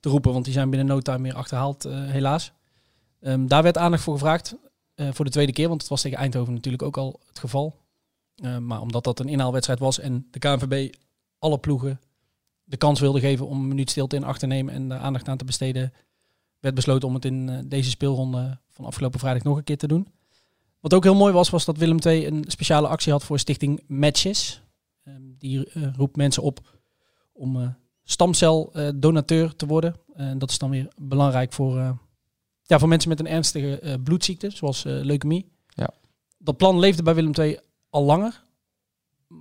[0.00, 2.52] te roepen, want die zijn binnen no time weer achterhaald, helaas.
[3.20, 4.54] Ehm, daar werd aandacht voor gevraagd.
[4.96, 7.74] voor de tweede keer, want het was tegen Eindhoven natuurlijk ook al het geval.
[8.42, 10.94] Uh, maar omdat dat een inhaalwedstrijd was en de KNVB
[11.38, 12.00] alle ploegen
[12.64, 15.28] de kans wilde geven om een minuut stilte in acht te nemen en daar aandacht
[15.28, 15.92] aan te besteden,
[16.64, 19.86] werd besloten om het in uh, deze speelronde van afgelopen vrijdag nog een keer te
[19.86, 20.08] doen.
[20.80, 23.82] Wat ook heel mooi was, was dat Willem II een speciale actie had voor Stichting
[23.86, 24.62] Matches.
[25.04, 26.60] Uh, die uh, roept mensen op
[27.32, 27.68] om uh,
[28.04, 29.94] stamceldonateur te worden.
[30.14, 31.98] En dat is dan weer belangrijk voor,
[32.62, 35.52] ja, voor mensen met een ernstige bloedziekte, zoals leukemie.
[35.68, 35.90] Ja.
[36.38, 37.58] Dat plan leefde bij Willem II
[37.90, 38.42] al langer,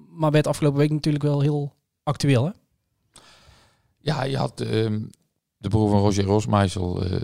[0.09, 2.45] maar werd afgelopen week natuurlijk wel heel actueel.
[2.45, 2.51] Hè?
[3.97, 5.01] Ja, je had uh,
[5.63, 7.21] de broer van Roger Rosmeisel uh,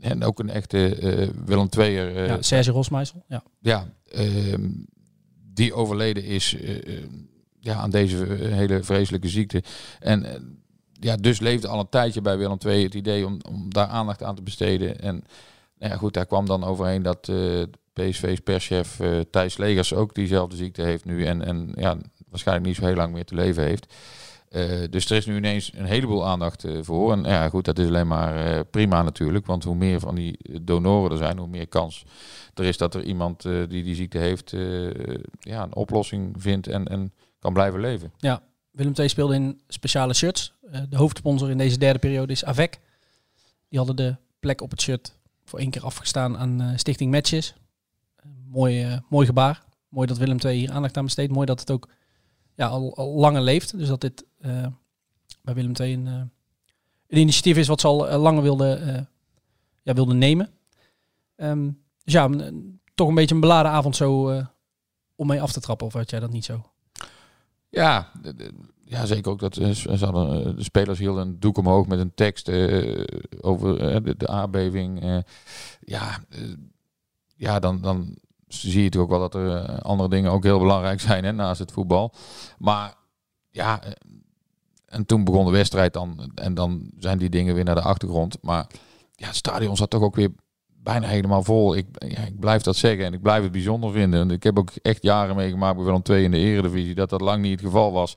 [0.00, 2.16] en ook een echte uh, Willem II'er.
[2.16, 3.24] Uh, ja, Serge Rosmeisel.
[3.28, 4.70] Ja, ja ehm,
[5.54, 6.56] die overleden is
[7.60, 9.62] ja, aan deze hele vreselijke ziekte.
[10.00, 10.26] En
[10.92, 14.22] ja, dus leefde al een tijdje bij Willem II het idee om, om daar aandacht
[14.22, 15.00] aan te besteden.
[15.00, 15.24] En
[15.78, 17.62] nou ja, goed, daar kwam dan overheen dat uh,
[17.92, 21.24] PSV's perschef uh, Thijs Legers ook diezelfde ziekte heeft nu.
[21.24, 21.96] En, en ja,
[22.28, 23.94] waarschijnlijk niet zo heel lang meer te leven heeft.
[24.54, 27.12] Uh, dus er is nu ineens een heleboel aandacht uh, voor.
[27.12, 29.46] En ja, goed, dat is alleen maar uh, prima natuurlijk.
[29.46, 32.04] Want hoe meer van die donoren er zijn, hoe meer kans
[32.54, 34.50] er is dat er iemand die die ziekte heeft,
[35.40, 38.12] ja, een oplossing vindt en, en kan blijven leven.
[38.18, 40.54] Ja, Willem II speelde in speciale shirts.
[40.88, 42.80] De hoofdsponsor in deze derde periode is Avec.
[43.68, 47.54] Die hadden de plek op het shirt voor één keer afgestaan aan Stichting Matches.
[48.48, 49.62] Mooi, mooi gebaar.
[49.88, 51.32] Mooi dat Willem II hier aandacht aan besteedt.
[51.32, 51.88] Mooi dat het ook
[52.54, 53.78] ja, al, al langer leeft.
[53.78, 54.24] Dus dat dit
[55.42, 56.30] bij Willem II een, een,
[57.18, 59.08] initiatief is wat ze al langer wilden
[59.82, 60.50] ja, wilde nemen.
[61.36, 61.70] Ehm,
[62.04, 62.28] dus ja,
[62.94, 64.46] toch een beetje een beladen avond zo eh,
[65.14, 65.86] om mee af te trappen.
[65.86, 66.66] Of had jij dat niet zo?
[67.68, 68.10] Ja,
[68.84, 71.98] ja, zeker ook dat eh, ze hadden, eh, de spelers hielden een doek omhoog met
[71.98, 73.04] een tekst eh,
[73.40, 75.02] over eh, de, aardbeving.
[75.02, 75.18] eh.
[75.80, 76.40] ja, eh,
[77.36, 78.16] ja dan, dan
[78.60, 81.32] zie je natuurlijk ook wel dat er eh, andere dingen ook heel belangrijk zijn hè,
[81.32, 82.12] naast het voetbal.
[82.58, 82.94] Maar
[83.50, 83.90] ja, eh,
[84.86, 88.36] en toen begon de wedstrijd dan en dan zijn die dingen weer naar de achtergrond.
[88.42, 88.66] Maar
[89.12, 90.30] ja, het stadion zat toch ook weer
[90.66, 91.76] bijna helemaal vol.
[91.76, 94.20] Ik, ja, ik blijf dat zeggen en ik blijf het bijzonder vinden.
[94.20, 97.20] En ik heb ook echt jaren meegemaakt bij Willem II in de eredivisie dat dat
[97.20, 98.16] lang niet het geval was.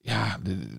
[0.00, 0.78] Ja, de-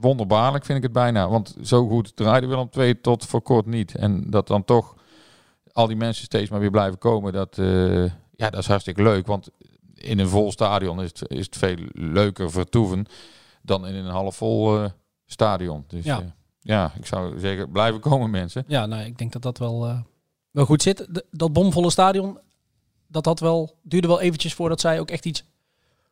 [0.00, 1.28] wonderbaarlijk vind ik het bijna.
[1.28, 3.94] Want zo goed draaide Willem II tot voor kort niet.
[3.94, 4.94] En dat dan toch
[5.74, 8.04] al die mensen steeds maar weer blijven komen, dat, eh,
[8.36, 9.26] ja, dat is hartstikke leuk.
[9.26, 9.48] Want
[9.94, 13.06] in een vol stadion is het, is het veel leuker vertoeven
[13.62, 14.90] dan in een half vol eh,
[15.26, 15.84] stadion.
[15.88, 16.18] Dus Ja.
[16.18, 16.34] ja.
[16.60, 18.64] ja, ik zou zeggen, blijven komen mensen.
[18.66, 20.00] Ja, nou, ik denk dat dat wel, eh,
[20.50, 21.06] wel goed zit.
[21.10, 22.38] De- dat bomvolle stadion,
[23.06, 25.44] dat had wel, duurde wel eventjes voordat zij ook echt iets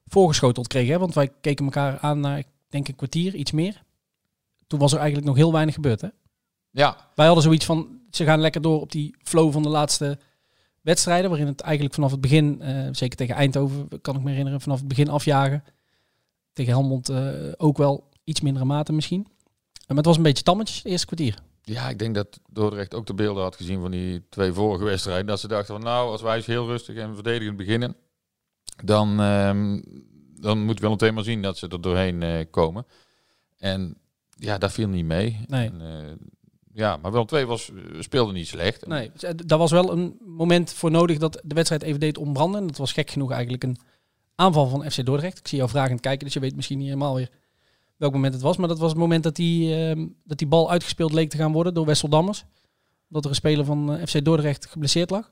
[0.06, 0.92] voorgeschoteld kregen.
[0.92, 0.98] Hè?
[0.98, 3.82] Want wij keken elkaar aan naar, ik denk een kwartier, iets meer.
[4.66, 6.00] Toen was er eigenlijk nog heel weinig gebeurd.
[6.00, 6.08] Hè?
[6.70, 10.18] Ja, Wij hadden zoiets van, ze gaan lekker door op die flow van de laatste
[10.80, 11.30] wedstrijden.
[11.30, 14.78] Waarin het eigenlijk vanaf het begin, eh, zeker tegen Eindhoven, kan ik me herinneren, vanaf
[14.78, 15.64] het begin afjagen.
[16.52, 19.26] Tegen Helmond eh, ook wel iets mindere mate misschien.
[19.86, 21.38] Maar het was een beetje tammetjes, het eerste kwartier.
[21.62, 25.26] Ja, ik denk dat Dordrecht ook de beelden had gezien van die twee vorige wedstrijden.
[25.26, 27.96] Dat ze dachten van nou, als wij eens heel rustig en verdedigend beginnen,
[28.84, 29.80] dan, ehm
[30.42, 32.86] dan moet Willem II maar zien dat ze er doorheen eh, komen.
[33.58, 33.96] En
[34.36, 35.44] ja, dat viel niet mee.
[35.46, 35.66] Nee.
[35.66, 35.80] En,
[36.72, 38.86] ja, maar Willem II was, speelde niet slecht.
[38.86, 42.18] Nee, dus, eh, daar was wel een moment voor nodig dat de wedstrijd even deed
[42.18, 42.60] ontbranden.
[42.60, 43.76] En dat was gek genoeg eigenlijk een
[44.34, 45.38] aanval van FC Dordrecht.
[45.38, 47.28] Ik zie jou vragend kijken, dus je weet misschien niet helemaal weer
[47.96, 48.56] welk moment het was.
[48.56, 51.52] Maar dat was het moment dat die, ehm, dat die bal uitgespeeld leek te gaan
[51.52, 52.44] worden door Wessel Dammers.
[53.08, 55.30] Omdat er een speler van eh, FC Dordrecht geblesseerd lag.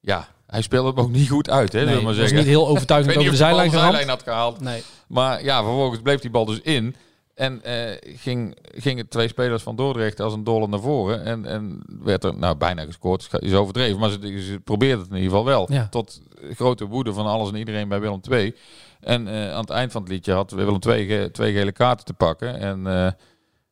[0.00, 2.36] Ja, hij speelde hem ook niet goed uit, hè, Nee, we maar was zeggen.
[2.36, 4.60] niet heel overtuigend over de of zijlijn had gehaald.
[4.60, 6.94] Nee, Maar ja, vervolgens bleef die bal dus in.
[7.38, 11.24] En eh, ging, gingen twee spelers van Dordrecht als een dolle naar voren.
[11.24, 13.28] En, en werd er nou bijna gescoord.
[13.38, 13.98] Is overdreven.
[14.00, 15.72] Maar ze, ze probeerden het in ieder geval wel.
[15.72, 15.88] Ja.
[15.88, 16.20] Tot
[16.52, 18.54] grote woede van alles en iedereen bij Willem II.
[19.00, 22.04] En eh, aan het eind van het liedje had Willem II ge- twee gele kaarten
[22.04, 22.58] te pakken.
[22.58, 23.10] En eh,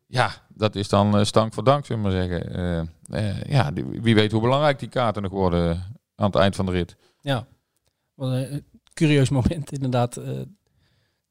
[0.06, 2.90] ja, dat is dan stank voor dank, zullen we maar zeggen.
[3.48, 5.70] Ja, die- wie weet hoe belangrijk die kaarten nog worden
[6.16, 6.96] aan het eind van de rit.
[7.20, 7.46] ja.
[8.14, 10.20] Wat een curieus moment inderdaad.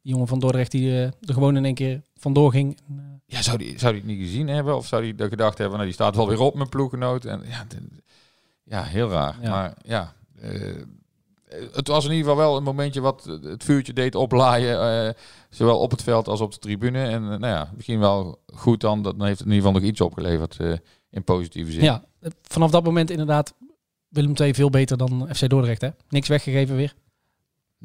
[0.06, 2.78] Die jongen van Dordrecht die eh, er gewoon in één keer vandoor ging.
[2.89, 4.76] Eh, Ja, zou die, zou die het niet gezien hebben?
[4.76, 7.26] Of zou die gedacht hebben, nou, die staat wel weer op mijn ploeggenoot?
[7.26, 7.65] En, ja,
[8.63, 9.38] ja, heel raar.
[9.41, 9.50] Ja.
[9.50, 10.74] Maar ja, eh,
[11.72, 15.15] het was in ieder geval wel een momentje wat het vuurtje deed oplaaien.
[15.50, 17.04] zowel op het veld als op de tribune.
[17.04, 19.02] En nou ja, misschien wel goed dan.
[19.02, 20.58] Dat dan heeft het in ieder geval nog iets opgeleverd
[21.10, 21.84] in positieve zin.
[21.84, 22.04] Ja,
[22.41, 23.54] vanaf dat moment inderdaad
[24.08, 25.82] Willem II veel beter dan FC Dordrecht.
[25.82, 25.89] Hè?
[26.10, 26.94] Niks weggegeven weer.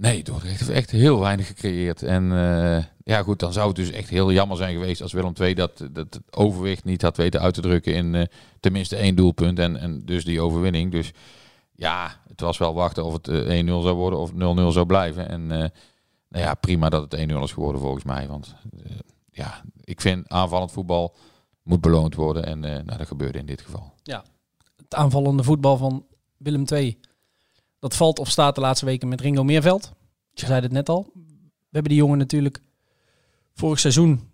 [0.01, 2.03] Nee, Dordrecht heeft echt heel weinig gecreëerd.
[2.03, 5.33] En eh, ja, goed, dan zou het dus echt heel jammer zijn geweest als Willem
[5.41, 8.27] II dat, dat overwicht niet had weten uit te drukken in eh,
[8.61, 10.91] tenminste één doelpunt en, en dus die overwinning.
[10.91, 11.13] Dus
[11.75, 14.35] ja, het was wel wachten of het eh, 1-0 zou worden of 0-0
[14.73, 15.29] zou blijven.
[15.29, 15.69] En eh,
[16.29, 18.29] nou ja, prima dat het 1-0 is geworden volgens mij.
[18.29, 18.91] Want eh,
[19.31, 21.15] ja, ik vind aanvallend voetbal
[21.63, 23.93] moet beloond worden en eh, nou, dat gebeurde in dit geval.
[24.77, 27.01] Het aanvallende voetbal van Willem II.
[27.81, 29.93] Dat valt of staat de laatste weken met Ringo Meerveld.
[30.33, 31.11] Je zei het net al.
[31.15, 32.63] We hebben die jongen natuurlijk
[33.55, 34.33] vorig seizoen,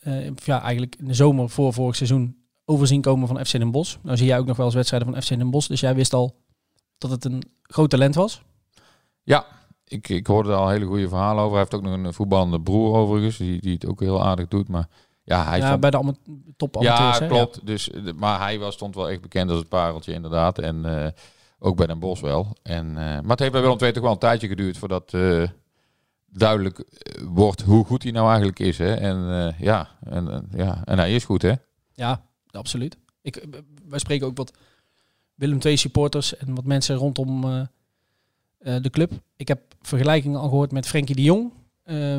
[0.00, 3.96] eh, ja eigenlijk in de zomer voor vorig seizoen, overzien komen van FC Den Bosch.
[4.02, 5.68] Nou zie jij ook nog wel eens wedstrijden van FC Den Bosch.
[5.68, 6.36] Dus jij wist al
[6.98, 8.42] dat het een groot talent was.
[9.22, 9.46] Ja,
[9.84, 11.50] ik, ik hoorde er al hele goede verhalen over.
[11.50, 14.68] Hij heeft ook nog een voetballende broer overigens, die, die het ook heel aardig doet.
[14.68, 14.88] Maar
[15.24, 16.14] ja, hij ja, bij de
[16.56, 17.18] top amateurs.
[17.18, 17.28] Ja, hè?
[17.28, 17.66] klopt.
[17.66, 20.58] Dus, eh, maar hij was, stond wel echt bekend als het pareltje inderdaad.
[20.58, 21.10] En eh,
[21.62, 22.56] ook bij Den Bos wel.
[22.62, 25.48] En, eh, maar het heeft bij Willem II toch wel een tijdje geduurd voordat eh,
[26.26, 28.78] duidelijk eh, wordt hoe goed hij nou eigenlijk is.
[28.78, 28.94] Hè?
[28.94, 31.52] En, ja, en, ja, en hij is goed hè.
[31.92, 32.96] Ja, absoluut.
[33.20, 33.46] Ik,
[33.88, 34.52] wij spreken ook wat
[35.34, 37.40] Willem II supporters en wat mensen rondom
[38.58, 39.12] de club.
[39.36, 41.52] Ik heb vergelijkingen al gehoord met Frenkie de Jong,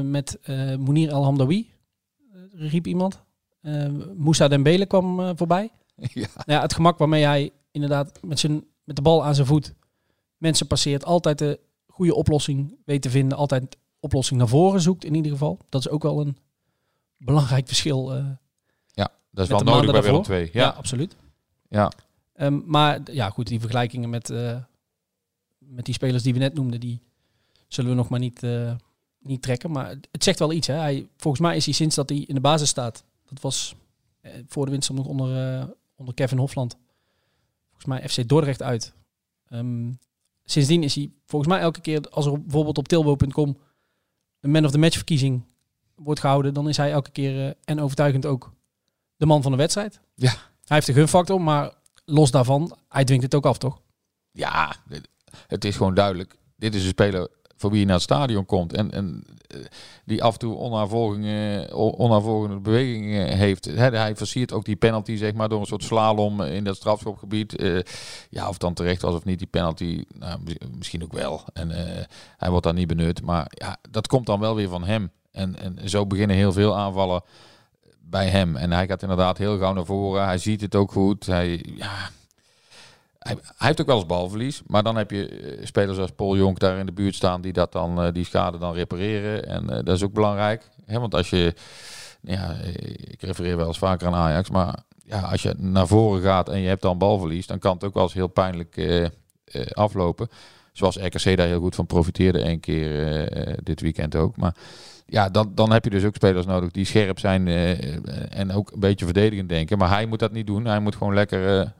[0.03, 0.39] met
[0.77, 1.69] Mounir El Hamdawi,
[2.53, 3.21] riep iemand.
[4.17, 5.71] Moussa Dembele kwam voorbij.
[5.95, 6.27] ja.
[6.33, 9.73] Nou ja, het gemak waarmee hij inderdaad met, zijn, met de bal aan zijn voet
[10.37, 15.15] mensen passeert, altijd de goede oplossing weet te vinden, altijd oplossing naar voren zoekt in
[15.15, 15.59] ieder geval.
[15.69, 16.37] Dat is ook wel een
[17.17, 18.13] belangrijk verschil.
[18.13, 18.25] eh,
[19.31, 20.49] Dat is wel nodig bij Willem II.
[20.53, 20.61] ja.
[20.61, 20.69] Ja.
[20.69, 21.15] absoluut.
[21.69, 21.91] Ja.
[22.33, 24.57] Ehm, maar ja, goed, die vergelijkingen met, eh,
[25.57, 27.01] met die spelers die we net noemden, die
[27.67, 28.75] zullen we nog maar niet, eh,
[29.19, 29.71] niet trekken.
[29.71, 30.67] Maar het zegt wel iets.
[30.67, 30.73] Hè?
[30.73, 33.75] Hij, volgens mij is hij sinds dat hij in de basis staat, dat was
[34.47, 36.75] voor de winst nog onder onder Kevin Hofland.
[37.83, 38.93] Volgens mij FC Dordrecht uit.
[39.49, 39.91] Ehm,
[40.43, 43.57] sindsdien is hij volgens mij elke keer als er bijvoorbeeld op tilbo.com
[44.39, 45.45] een man of the match verkiezing
[45.95, 48.53] wordt gehouden, dan is hij elke keer eh, en overtuigend ook
[49.15, 49.99] de man van de wedstrijd.
[50.15, 50.31] Ja.
[50.65, 51.73] Hij heeft de gunfactor, maar
[52.05, 53.81] los daarvan, hij dwingt het ook af, toch?
[54.31, 54.75] Ja,
[55.47, 56.35] het is gewoon duidelijk.
[56.55, 57.29] Dit is een speler
[57.63, 59.57] voor wie je naar het stadion komt en, en eh,
[60.05, 60.57] die af en toe
[61.97, 63.65] onaanvolgende bewegingen heeft.
[63.65, 67.55] Hij versiert ook die penalty zeg maar door een soort slalom in dat strafschopgebied.
[67.55, 67.79] Eh,
[68.29, 70.39] ja, of dan terecht was of niet die penalty, nou,
[70.77, 71.41] misschien ook wel.
[71.53, 72.03] En eh,
[72.37, 75.11] hij wordt daar niet benut, maar ja, dat komt dan wel weer van hem.
[75.31, 77.21] En, en zo beginnen heel veel aanvallen
[78.01, 78.55] bij hem.
[78.55, 80.25] En hij gaat inderdaad heel gauw naar voren.
[80.25, 81.25] Hij ziet het ook goed.
[81.25, 82.09] Hij, ja,
[83.23, 84.61] hij, heeft ook wel eens balverlies.
[84.67, 87.53] Maar dan heb je eh, spelers als Paul Jonk daar in de buurt staan die
[87.53, 89.47] dat dan, eh, die schade dan repareren.
[89.47, 90.69] En eh, dat is ook belangrijk.
[90.85, 90.99] Hè?
[90.99, 91.53] Want als je,
[92.21, 92.55] ja,
[92.97, 96.59] ik refereer wel eens vaker aan Ajax, maar ja, als je naar voren gaat en
[96.59, 99.09] je hebt dan balverlies, dan kan het ook wel eens heel pijnlijk
[99.71, 100.29] aflopen.
[100.71, 104.37] Zoals RKC daar heel goed van profiteerde één keer dit weekend ook.
[104.37, 104.55] Maar
[105.05, 107.47] ja, dan, dan heb je dus ook spelers nodig die scherp zijn
[108.29, 109.77] en ook een beetje verdedigend denken.
[109.77, 110.65] Maar hij moet dat niet doen.
[110.65, 111.73] Hij moet gewoon lekker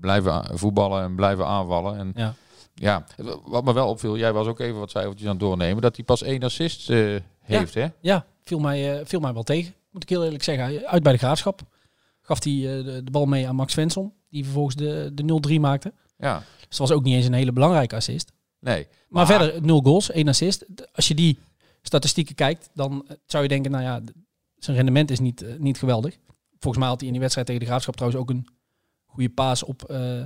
[0.00, 1.98] blijven voetballen en blijven aanvallen.
[1.98, 2.34] En ja.
[2.74, 3.04] ja,
[3.44, 6.04] wat me wel opviel, jij was ook even wat cijfertjes aan het doornemen, dat hij
[6.04, 7.80] pas één assist uh, heeft, ja.
[7.80, 7.88] hè?
[8.00, 10.86] Ja, viel mij, uh, viel mij wel tegen, moet ik heel eerlijk zeggen.
[10.86, 11.60] Uit bij de Graafschap
[12.20, 15.60] gaf hij uh, de, de, bal mee aan Max Svensson, die vervolgens de, de 0-3
[15.60, 15.92] maakte.
[16.18, 16.38] Ja.
[16.38, 18.32] Dus dat was ook niet eens een hele belangrijke assist.
[18.60, 18.86] Nee.
[18.88, 20.64] Maar, maar verder, nul goals, één assist.
[20.92, 21.38] Als je die
[21.82, 24.00] statistieken kijkt, dan zou je denken, nou ja,
[24.56, 26.18] zijn rendement is niet, niet geweldig.
[26.50, 28.46] Volgens mij had hij in die wedstrijd tegen de Graafschap trouwens ook een
[29.12, 30.22] goede paas op, uh,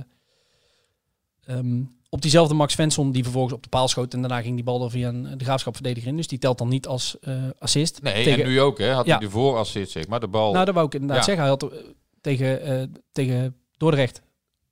[1.47, 4.13] um, op diezelfde Max Svensson die vervolgens op de paal schoot.
[4.13, 6.17] En daarna ging die bal er via een de graafschapverdediger in.
[6.17, 8.01] Dus die telt dan niet als uh, assist.
[8.01, 8.43] Nee, tegen...
[8.43, 9.17] en nu ook hè, had ja.
[9.17, 10.53] hij de voorassist zeg maar, de bal.
[10.53, 11.23] Nou, dat wou ik inderdaad ja.
[11.23, 11.43] zeggen.
[11.43, 14.21] Hij had uh, tegen, tegen Dordrecht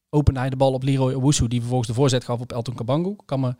[0.09, 3.09] opende hij de bal op Leroy Owusu, die vervolgens de voorzet gaf op Elton Kabangu.
[3.09, 3.55] Ik kan me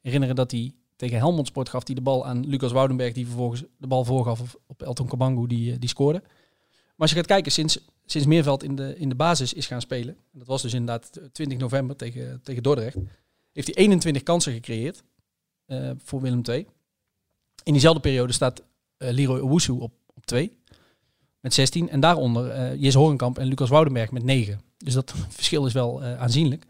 [0.00, 3.62] herinneren dat hij tegen Helmond Sport gaf hij de bal aan Lucas Woudenberg, die vervolgens
[3.78, 6.18] de bal voorgaf op, op Elton Kabangu, die, die scoorde.
[6.20, 9.80] Maar als je gaat kijken, sinds sinds Meerveld in de, in de basis is gaan
[9.80, 12.96] spelen, dat was dus inderdaad 20 november tegen, tegen Dordrecht,
[13.52, 15.02] heeft hij 21 kansen gecreëerd
[15.66, 16.66] uh, voor Willem II.
[17.62, 18.62] In diezelfde periode staat
[18.98, 20.58] uh, Leroy op, op 2
[21.40, 24.60] met 16 en daaronder uh, Jesse Horenkamp en Lucas Woudenberg met 9.
[24.76, 26.64] Dus dat verschil is wel aanzienlijk.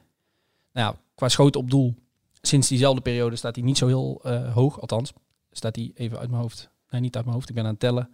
[0.72, 1.94] Nou qua schoten op doel,
[2.40, 4.20] sinds diezelfde periode staat hij niet zo heel
[4.52, 5.12] hoog, althans
[5.50, 7.80] staat hij even uit mijn hoofd, nee niet uit mijn hoofd, ik ben aan het
[7.80, 8.10] tellen,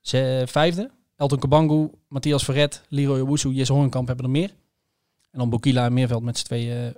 [0.00, 4.54] Ze, vijfde Elton Kabangu, Matthias Verret, Leroy Owusu, Jesse Horenkamp hebben er meer.
[5.30, 6.96] En dan Bokila en Meerveld met z'n tweeën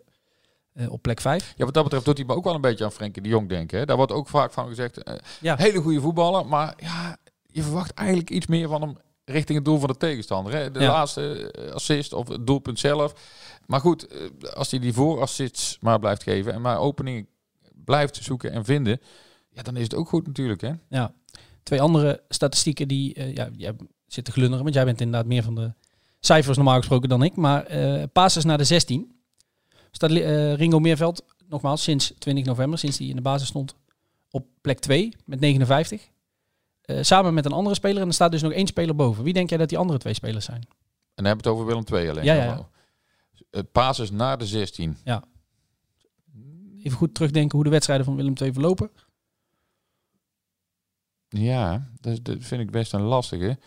[0.74, 1.54] uh, op plek 5.
[1.57, 3.48] Ja, wat dat betreft doet hij me ook wel een beetje aan Frenkie de Jong
[3.48, 3.78] denken.
[3.78, 3.85] Hè?
[3.85, 5.57] Daar wordt ook vaak van gezegd, uh, ja.
[5.57, 9.78] hele goede voetballer, maar ja, je verwacht eigenlijk iets meer van hem richting het doel
[9.78, 10.52] van de tegenstander.
[10.52, 10.70] Hè?
[10.70, 10.92] De ja.
[10.92, 13.14] laatste assist of het doelpunt zelf.
[13.66, 14.07] Maar goed,
[14.54, 17.28] als hij die voorassists maar blijft geven en maar openingen
[17.85, 19.00] blijft zoeken en vinden,
[19.50, 20.61] ja, dan is het ook goed natuurlijk.
[20.61, 20.72] Hè?
[20.88, 21.14] Ja,
[21.62, 23.74] twee andere statistieken die, uh, ja, je
[24.09, 25.73] zit te glunderen, want jij bent inderdaad meer van de
[26.21, 27.37] cijfers normaal gesproken dan ik.
[27.37, 28.05] Maar uh,
[28.42, 29.21] naar de 16
[29.90, 33.75] staat uh, Ringo Meerveld, nogmaals, sinds 20 november, sinds hij in de basis stond,
[34.31, 36.09] op plek 2 met 59.
[36.85, 38.03] Uh, samen met een andere speler.
[38.03, 39.25] En er staat dus nog één speler boven.
[39.25, 40.61] Wie denk jij dat die andere twee spelers zijn?
[40.61, 42.25] En dan hebben we het over Willem 2 alleen.
[42.25, 42.68] Ja, ja.
[43.51, 44.07] ja.
[44.12, 44.97] Naar de 16.
[45.05, 45.25] Ja.
[46.79, 48.90] Even goed terugdenken hoe de wedstrijden van Willem 2 verlopen.
[51.29, 53.59] Ja, dat, dat vind ik best een lastige.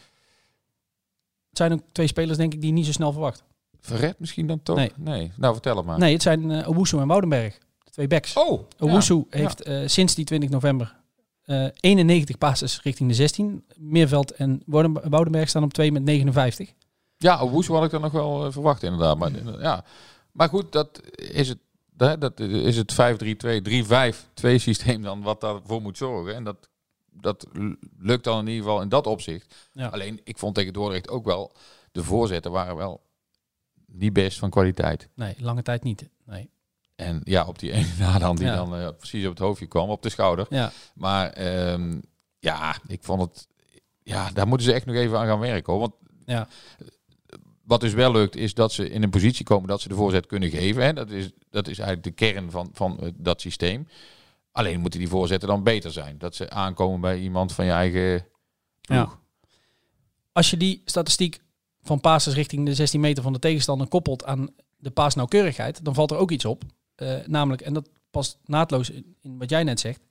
[1.52, 3.44] Het zijn ook twee spelers, denk ik, die je niet zo snel verwacht.
[3.80, 4.76] Verred misschien dan toch?
[4.76, 4.92] Nee.
[4.98, 5.32] nee.
[5.36, 6.00] Nou, vertel het maar.
[6.00, 7.58] Nee, het zijn uh, Owusu en Woudenberg.
[7.84, 8.34] De twee backs.
[8.34, 8.62] Oh!
[8.80, 9.24] Owusu ja.
[9.30, 10.96] heeft uh, sinds die 20 november
[11.46, 13.66] uh, 91 passes richting de 16.
[13.76, 16.74] Meerveld en Woudenberg staan op 2 met 59.
[17.18, 19.18] Ja, Owusu had ik dan nog wel verwacht inderdaad.
[19.18, 19.84] Maar, ja.
[20.32, 21.58] maar goed, dat is het,
[22.18, 22.96] dat is het 5-3-2,
[24.46, 26.36] 3-5-2 systeem dan wat daarvoor moet zorgen.
[26.36, 26.70] En dat
[27.22, 27.48] dat
[27.98, 29.56] lukt dan in ieder geval in dat opzicht.
[29.74, 29.88] Ja.
[29.88, 31.56] Alleen, ik vond tegen Dordrecht ook wel,
[31.92, 33.02] de voorzetten waren wel
[33.86, 35.10] niet best van kwaliteit.
[35.16, 36.10] Nee, lange tijd niet.
[36.26, 36.50] Nee.
[36.96, 38.56] En ja, op die ene na dan, die Ja.
[38.56, 40.46] dan uh, precies op het hoofdje kwam, op de schouder.
[40.50, 42.00] Ja, Maar ehm,
[42.40, 43.48] ja, ik vond het,
[44.04, 45.74] ja, daar moeten ze echt nog even aan gaan werken.
[45.74, 45.82] Hoor.
[45.82, 45.94] Want
[46.26, 46.48] ja.
[47.64, 50.26] wat dus wel lukt, is dat ze in een positie komen dat ze de voorzet
[50.26, 50.84] kunnen geven.
[50.84, 50.94] Hè.
[50.94, 53.88] Dat, is, dat is eigenlijk de kern van, van uh, dat systeem.
[54.52, 56.18] Alleen moeten die voorzetten dan beter zijn.
[56.18, 58.28] Dat ze aankomen bij iemand van je eigen
[58.82, 59.20] ploeg.
[60.32, 61.40] Als je die statistiek
[61.82, 66.12] van passes richting de 16 meter van de tegenstander koppelt aan de paasnauwkeurigheid, dan valt
[66.12, 66.64] er ook iets op.
[66.96, 70.02] Uh, namelijk, en dat past naadloos in, in wat jij net zegt,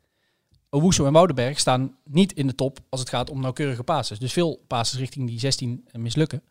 [0.71, 4.19] Owusu en Woudenberg staan niet in de top als het gaat om nauwkeurige passes.
[4.19, 6.43] Dus veel passes richting die 16 mislukken.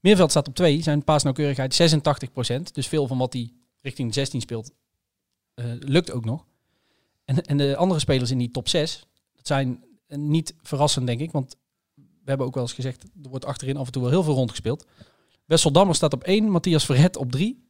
[0.00, 1.74] Meerveld staat op 2, zijn paasnauwkeurigheid
[2.68, 2.72] 86%.
[2.72, 4.72] Dus veel van wat hij richting de 16 speelt,
[5.54, 6.46] eh, lukt ook nog.
[7.26, 11.20] En, en de andere spelers in die top 6, dat zijn eh, niet verrassend denk
[11.20, 11.56] ik, want
[11.94, 14.34] we hebben ook wel eens gezegd, er wordt achterin af en toe wel heel veel
[14.34, 14.86] rondgespeeld.
[15.44, 17.68] Wessel Dammer staat op 1, Matthias Verhet op 3,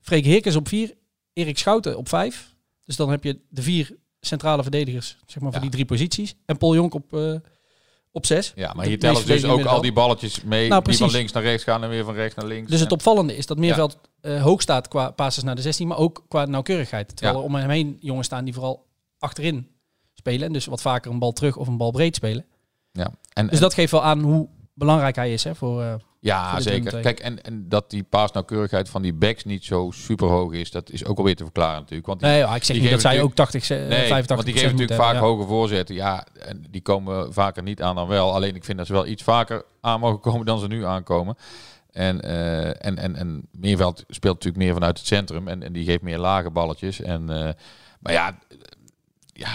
[0.00, 0.94] Freek Heerkens op 4,
[1.32, 2.54] Erik Schouten op 5.
[2.84, 6.34] Dus dan heb je de vier centrale verdedigers, zeg maar, voor die drie posities.
[6.46, 7.34] En Paul Jonk op, eh
[8.14, 8.52] op 6.
[8.54, 10.68] Ja, maar hier tellen dus ook al die balletjes mee.
[10.68, 12.70] Nou, die van links naar rechts gaan en weer van rechts naar links.
[12.70, 15.86] Dus het En- opvallende is dat Meerveld eh, hoog staat qua passes naar de 16,
[15.88, 17.08] maar ook qua nauwkeurigheid.
[17.16, 17.42] Terwijl Ja.
[17.42, 18.86] er om hem heen jongens staan die vooral
[19.18, 19.68] achterin
[20.14, 20.46] spelen.
[20.46, 22.44] En dus wat vaker een bal terug of een bal breed spelen.
[22.92, 23.10] ja.
[23.32, 26.60] En, Dus dat geeft wel aan hoe belangrijk hij is hè, voor, eh, Ja, voor
[26.60, 26.92] zeker.
[26.94, 27.02] II.
[27.02, 30.90] Kijk, en, en dat die paasnauwkeurigheid van die backs niet zo super hoog is, dat
[30.90, 32.06] is ook alweer te verklaren natuurlijk.
[32.06, 34.34] Want die, Nee, ja, ik zeg niet dat zij ook natuurlijk- 80, eh, nee, 85
[34.36, 35.36] want die geven natuurlijk vaak hebben, ja.
[35.36, 35.94] hoge voorzetten.
[35.94, 38.34] Ja, en die komen vaker niet aan dan wel.
[38.34, 41.36] Alleen ik vind dat ze wel iets vaker aan mogen komen dan ze nu aankomen.
[41.94, 45.84] En, eh, en, en, en Meerveld speelt natuurlijk meer vanuit het centrum en, en die
[45.84, 47.00] geeft meer lage balletjes.
[47.00, 47.52] En, eh,
[48.00, 48.38] maar ja,
[49.26, 49.48] ja,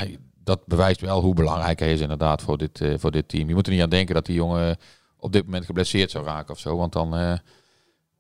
[0.44, 3.48] dat bewijst wel hoe belangrijk hij is inderdaad voor dit, eh, voor dit team.
[3.48, 4.78] Je moet er niet aan denken dat die jongen
[5.18, 6.78] op dit moment geblesseerd zou raken of zo.
[6.78, 7.14] Want dan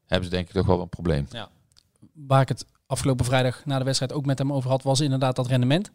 [0.05, 1.27] hebben ze denk ik toch wel een probleem.
[2.13, 5.36] Waar ik het afgelopen vrijdag na de wedstrijd ook met hem over had, was inderdaad
[5.36, 5.91] dat rendement.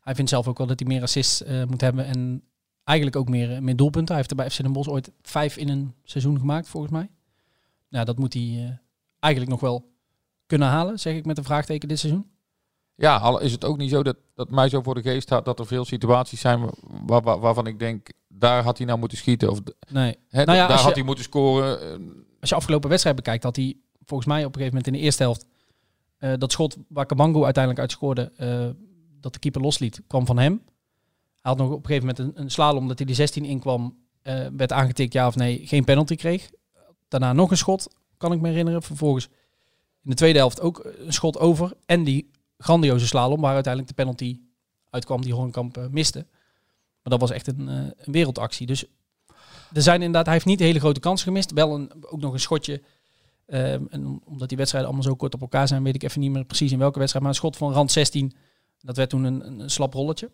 [0.00, 2.42] Hij vindt zelf ook wel dat hij meer assists moet hebben en
[2.84, 4.14] eigenlijk ook meer, meer doelpunten.
[4.14, 7.10] Hij heeft er bij FC Den Bosch ooit vijf in een seizoen gemaakt, volgens mij.
[7.92, 8.70] Nou, dat moet hij eh,
[9.18, 9.90] eigenlijk nog wel
[10.46, 12.30] kunnen halen, zeg ik met een vraagteken dit seizoen.
[12.94, 15.44] Ja, al is het ook niet zo dat, dat mij zo voor de geest staat
[15.44, 16.70] dat er veel situaties zijn
[17.06, 19.50] waar, waar- waarvan ik denk, daar had hij nou moeten schieten.
[19.50, 20.18] Of Nee.
[20.30, 21.80] Nou ja, daar had hij moeten scoren.
[21.80, 21.98] Eh,
[22.40, 25.04] Als je afgelopen wedstrijd bekijkt, had hij volgens mij op een gegeven moment in de
[25.06, 25.46] eerste helft
[26.18, 28.68] eh, dat schot waar Kabango uiteindelijk uit scoorde, eh,
[29.20, 30.52] dat de keeper losliet, kwam van hem.
[31.40, 33.96] Hij had nog op een gegeven moment een, een slalom dat hij die 16 inkwam,
[34.56, 36.50] werd aangetikt ja of nee, geen penalty kreeg.
[37.12, 38.82] Daarna nog een schot, kan ik me herinneren.
[38.82, 39.28] Vervolgens
[40.04, 44.02] in de tweede helft ook een schot over en die grandioze slalom waar uiteindelijk de
[44.02, 44.40] penalty
[44.90, 46.26] uitkwam die Horenkamp eh, miste.
[47.02, 48.66] Maar dat was echt een, eh, een wereldactie.
[48.66, 48.84] Dus
[49.72, 51.52] er zijn inderdaad, hij heeft niet hele grote kansen gemist.
[51.52, 52.82] Wel een, ook nog een schotje.
[53.46, 56.20] Ehm, en om- omdat die wedstrijden allemaal zo kort op elkaar zijn, weet ik even
[56.20, 57.24] niet meer precies in welke wedstrijd.
[57.24, 58.32] Maar een schot van rand 16,
[58.80, 60.30] dat werd toen een, een, slap rolletje.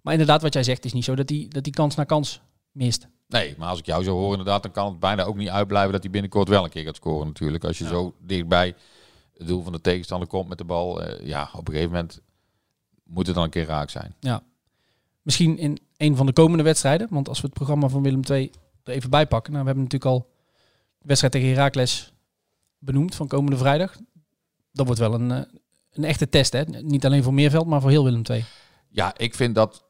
[0.00, 2.40] Maar inderdaad, wat jij zegt, is niet zo dat hij dat die kans na kans
[2.72, 3.08] mist.
[3.28, 5.92] nee, maar als ik jou zo hoor inderdaad, dan kan het bijna ook niet uitblijven
[5.92, 7.64] dat hij binnenkort wel een keer gaat scoren natuurlijk.
[7.64, 8.74] Als je zo dichtbij
[9.38, 12.20] het doel van de tegenstander komt met de bal, eh, ja, op een gegeven moment
[13.04, 14.14] moet het dan een keer raak zijn.
[15.22, 17.06] Misschien in een van de komende wedstrijden.
[17.10, 18.50] Want als we het programma van Willem II
[18.82, 19.52] er even bij pakken.
[19.52, 20.30] Nou, we hebben natuurlijk al
[20.98, 22.12] de wedstrijd tegen Heracles
[22.78, 23.96] benoemd van komende vrijdag.
[24.72, 25.42] Dat wordt wel een, eh,
[25.92, 26.52] een echte test.
[26.52, 26.62] Hè?
[26.64, 28.44] Niet alleen voor Meerveld, maar voor heel Willem II.
[28.88, 29.84] Ja, ik vind dat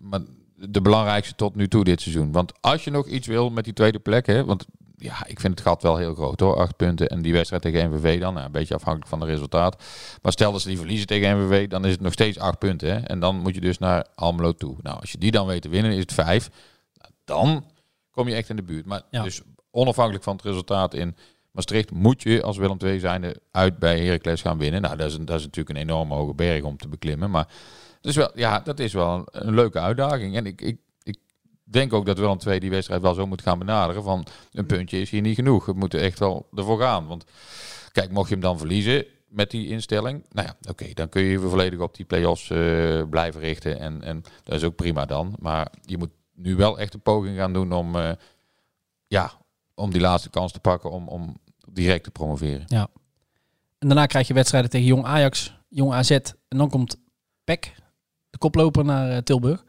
[0.00, 0.20] maar
[0.68, 2.32] de belangrijkste tot nu toe dit seizoen.
[2.32, 5.58] Want als je nog iets wil met die tweede plek, hè, want ja, ik vind
[5.58, 6.56] het gat wel heel groot hoor.
[6.56, 9.82] Acht punten en die wedstrijd tegen NVV dan, nou, een beetje afhankelijk van het resultaat.
[10.22, 12.88] Maar stel dat ze die verliezen tegen NVV, dan is het nog steeds acht punten.
[12.88, 12.98] Hè?
[12.98, 14.76] En dan moet je dus naar Almelo toe.
[14.82, 16.50] Nou, als je die dan weet te winnen, is het vijf.
[16.94, 17.64] Nou, Dan
[18.10, 18.86] kom je echt in de buurt.
[18.86, 19.22] Maar Ja.
[19.22, 21.16] dus onafhankelijk van het resultaat in
[21.50, 24.82] Maastricht moet je als Willem II zijnde uit bij Heracles gaan winnen.
[24.82, 27.30] Nou, dat is, dat is natuurlijk een enorme hoge berg om te beklimmen.
[27.30, 27.48] Maar
[28.02, 30.36] dus wel, ja, dat is wel een, een leuke uitdaging.
[30.36, 31.18] En ik, ik, ik
[31.62, 34.02] denk ook dat Willem II die wedstrijd wel zo moet gaan benaderen.
[34.02, 35.66] Van een puntje is hier niet genoeg.
[35.66, 37.06] We moeten echt wel ervoor gaan.
[37.06, 37.24] Want
[37.92, 40.24] kijk, mocht je hem dan verliezen met die instelling.
[40.30, 43.78] Nou ja, oké, dan kun je je volledig op die play-offs eh, blijven richten.
[43.78, 45.34] En, en dat is ook prima dan.
[45.38, 48.12] Maar je moet nu wel echt een poging gaan doen om, eh,
[49.06, 49.32] ja,
[49.74, 51.36] om die laatste kans te pakken om, om
[51.68, 52.64] direct te promoveren.
[53.78, 56.10] En daarna krijg je wedstrijden tegen Jong Ajax, Jong AZ.
[56.10, 56.96] En dan komt
[57.44, 57.74] PEC,
[58.32, 59.64] de koploper, naar eh, Tilburg.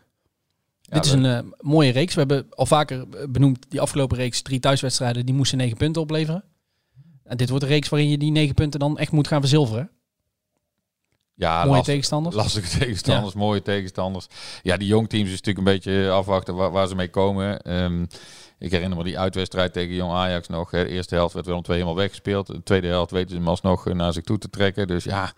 [0.82, 2.14] Ja, Dit is een eh, mooie reeks.
[2.14, 5.26] We hebben al vaker eh, benoemd die afgelopen reeks drie thuiswedstrijden.
[5.26, 6.44] Die moesten negen punten opleveren.
[7.24, 9.90] En dit wordt een reeks waarin je die negen punten dan echt moet gaan verzilveren.
[11.36, 12.36] Ja, Mooie tegenstanders.
[12.36, 14.28] Lastige tegenstanders, mooie tegenstanders.
[14.62, 17.62] Ja, die jong teams is natuurlijk een beetje afwachten waar, waar ze mee komen.
[17.62, 18.06] Ehm,
[18.60, 20.70] ik herinner me die uitwedstrijd tegen Jong Ajax nog.
[20.70, 22.48] De eerste helft werd wel om twee helemaal weggespeeld.
[22.48, 24.88] De tweede helft weten ze hem alsnog eh, naar zich toe te trekken.
[24.88, 25.32] Dus ja,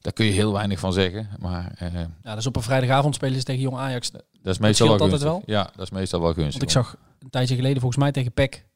[0.00, 1.28] daar kun je heel weinig van zeggen.
[1.38, 1.88] Maar eh,
[2.22, 4.10] Ja, dus op een vrijdagavond spelen ze tegen Jong Ajax.
[4.10, 5.30] dat is meestal wel scheelt gunstig.
[5.30, 6.52] altijd Ja, dat is meestal wel gunstig.
[6.52, 8.66] Want ik zag een tijdje geleden volgens mij tegen PEC...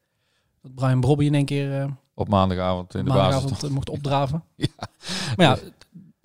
[0.61, 3.67] dat Brian Brobby in één keer eh, Op maandagavond in de maandagavond basis.
[3.67, 4.43] eh, mocht opdraven.
[4.55, 4.67] Ja.
[5.35, 5.57] Maar ja,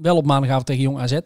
[0.02, 1.18] wel op maandagavond tegen Jong AZ.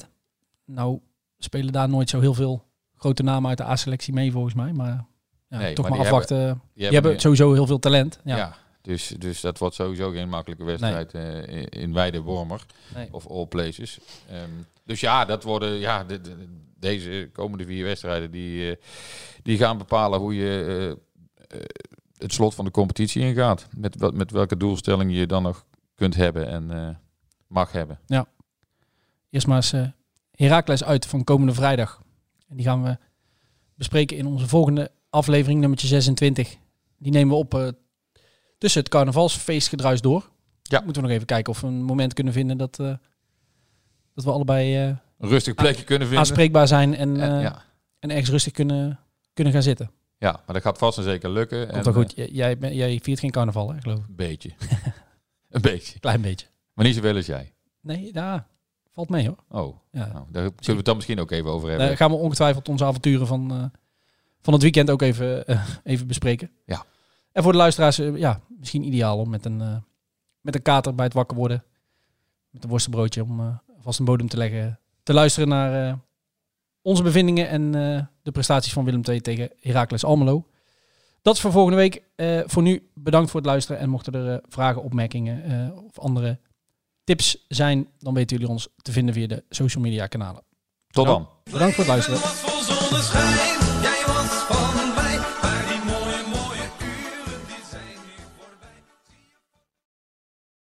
[0.64, 1.00] Nou
[1.38, 2.64] spelen daar nooit zo heel veel
[2.96, 4.72] grote namen uit de A-selectie mee volgens mij.
[4.72, 5.04] Maar
[5.48, 6.46] ja, Nee, toch maar afwachten.
[6.74, 8.20] Die Die hebben sowieso heel veel talent.
[8.24, 8.36] Ja.
[8.36, 8.56] Ja.
[8.82, 12.64] dus, dus dat wordt sowieso geen makkelijke wedstrijd eh, in, in Weide Wormer
[12.94, 13.08] Nee.
[13.10, 13.98] of all places.
[14.30, 14.50] Ehm,
[14.84, 18.76] dus ja, dat worden ja, de, de- deze komende vier wedstrijden die, eh,
[19.42, 20.96] die gaan bepalen hoe je
[21.48, 21.58] eh,
[22.18, 23.66] het slot van de competitie ingaat.
[23.76, 25.64] Met, met welke doelstelling je dan nog
[25.94, 26.98] kunt hebben en
[27.46, 27.98] mag hebben.
[29.34, 29.86] Eerst maar eens eh
[30.30, 32.02] Heracles uit van komende vrijdag.
[32.48, 32.98] En die gaan we
[33.74, 36.56] bespreken in onze volgende aflevering, nummertje 26.
[36.98, 37.68] Die nemen we op eh,
[38.58, 40.30] tussen het carnavalsfeestgedruis door.
[40.62, 40.80] Ja.
[40.80, 42.94] Moeten we nog even kijken of we een moment kunnen vinden dat, eh,
[44.14, 46.18] dat we allebei Een rustig plekje kunnen vinden.
[46.26, 47.62] aanspreekbaar zijn en, En, ja.
[47.98, 49.00] en ergens rustig kunnen,
[49.32, 49.90] kunnen gaan zitten.
[50.18, 51.68] ja, maar dat gaat vast en zeker lukken.
[51.68, 52.12] Komt en, wel goed.
[52.16, 54.08] jij, jij viert geen carnaval, hè, geloof ik.
[54.08, 54.50] een beetje.
[55.50, 55.98] een beetje.
[55.98, 56.46] Klein beetje.
[56.74, 57.52] Maar niet zoveel als jij.
[57.80, 58.46] Nee, ja,
[58.94, 59.62] valt mee hoor.
[59.62, 60.12] Oh, Ja.
[60.12, 61.96] nou, daar kunnen we het dan misschien ook even over hebben.
[61.96, 63.64] Gaan we ongetwijfeld onze avonturen van, eh,
[64.40, 66.50] van het weekend ook even, eh, even bespreken.
[66.64, 66.84] Ja.
[67.32, 69.84] En voor de luisteraars, eh, ja, misschien ideaal om met een,
[70.40, 71.64] met een kater bij het wakker worden,
[72.50, 75.98] met een worstenbroodje om vast een bodem te leggen, te luisteren naar
[76.82, 77.72] onze bevindingen en
[78.22, 80.46] de prestaties van Willem II tegen Heracles Almelo.
[81.22, 82.02] Dat is voor volgende week.
[82.50, 86.38] Voor nu bedankt voor het luisteren en mochten er vragen, opmerkingen of andere
[87.04, 90.42] tips zijn, dan weten jullie ons te vinden via de social media kanalen.
[90.90, 91.28] Tot dan.
[91.50, 92.20] Bedankt voor het luisteren.
[92.20, 93.73] Wat voor zonneschijn.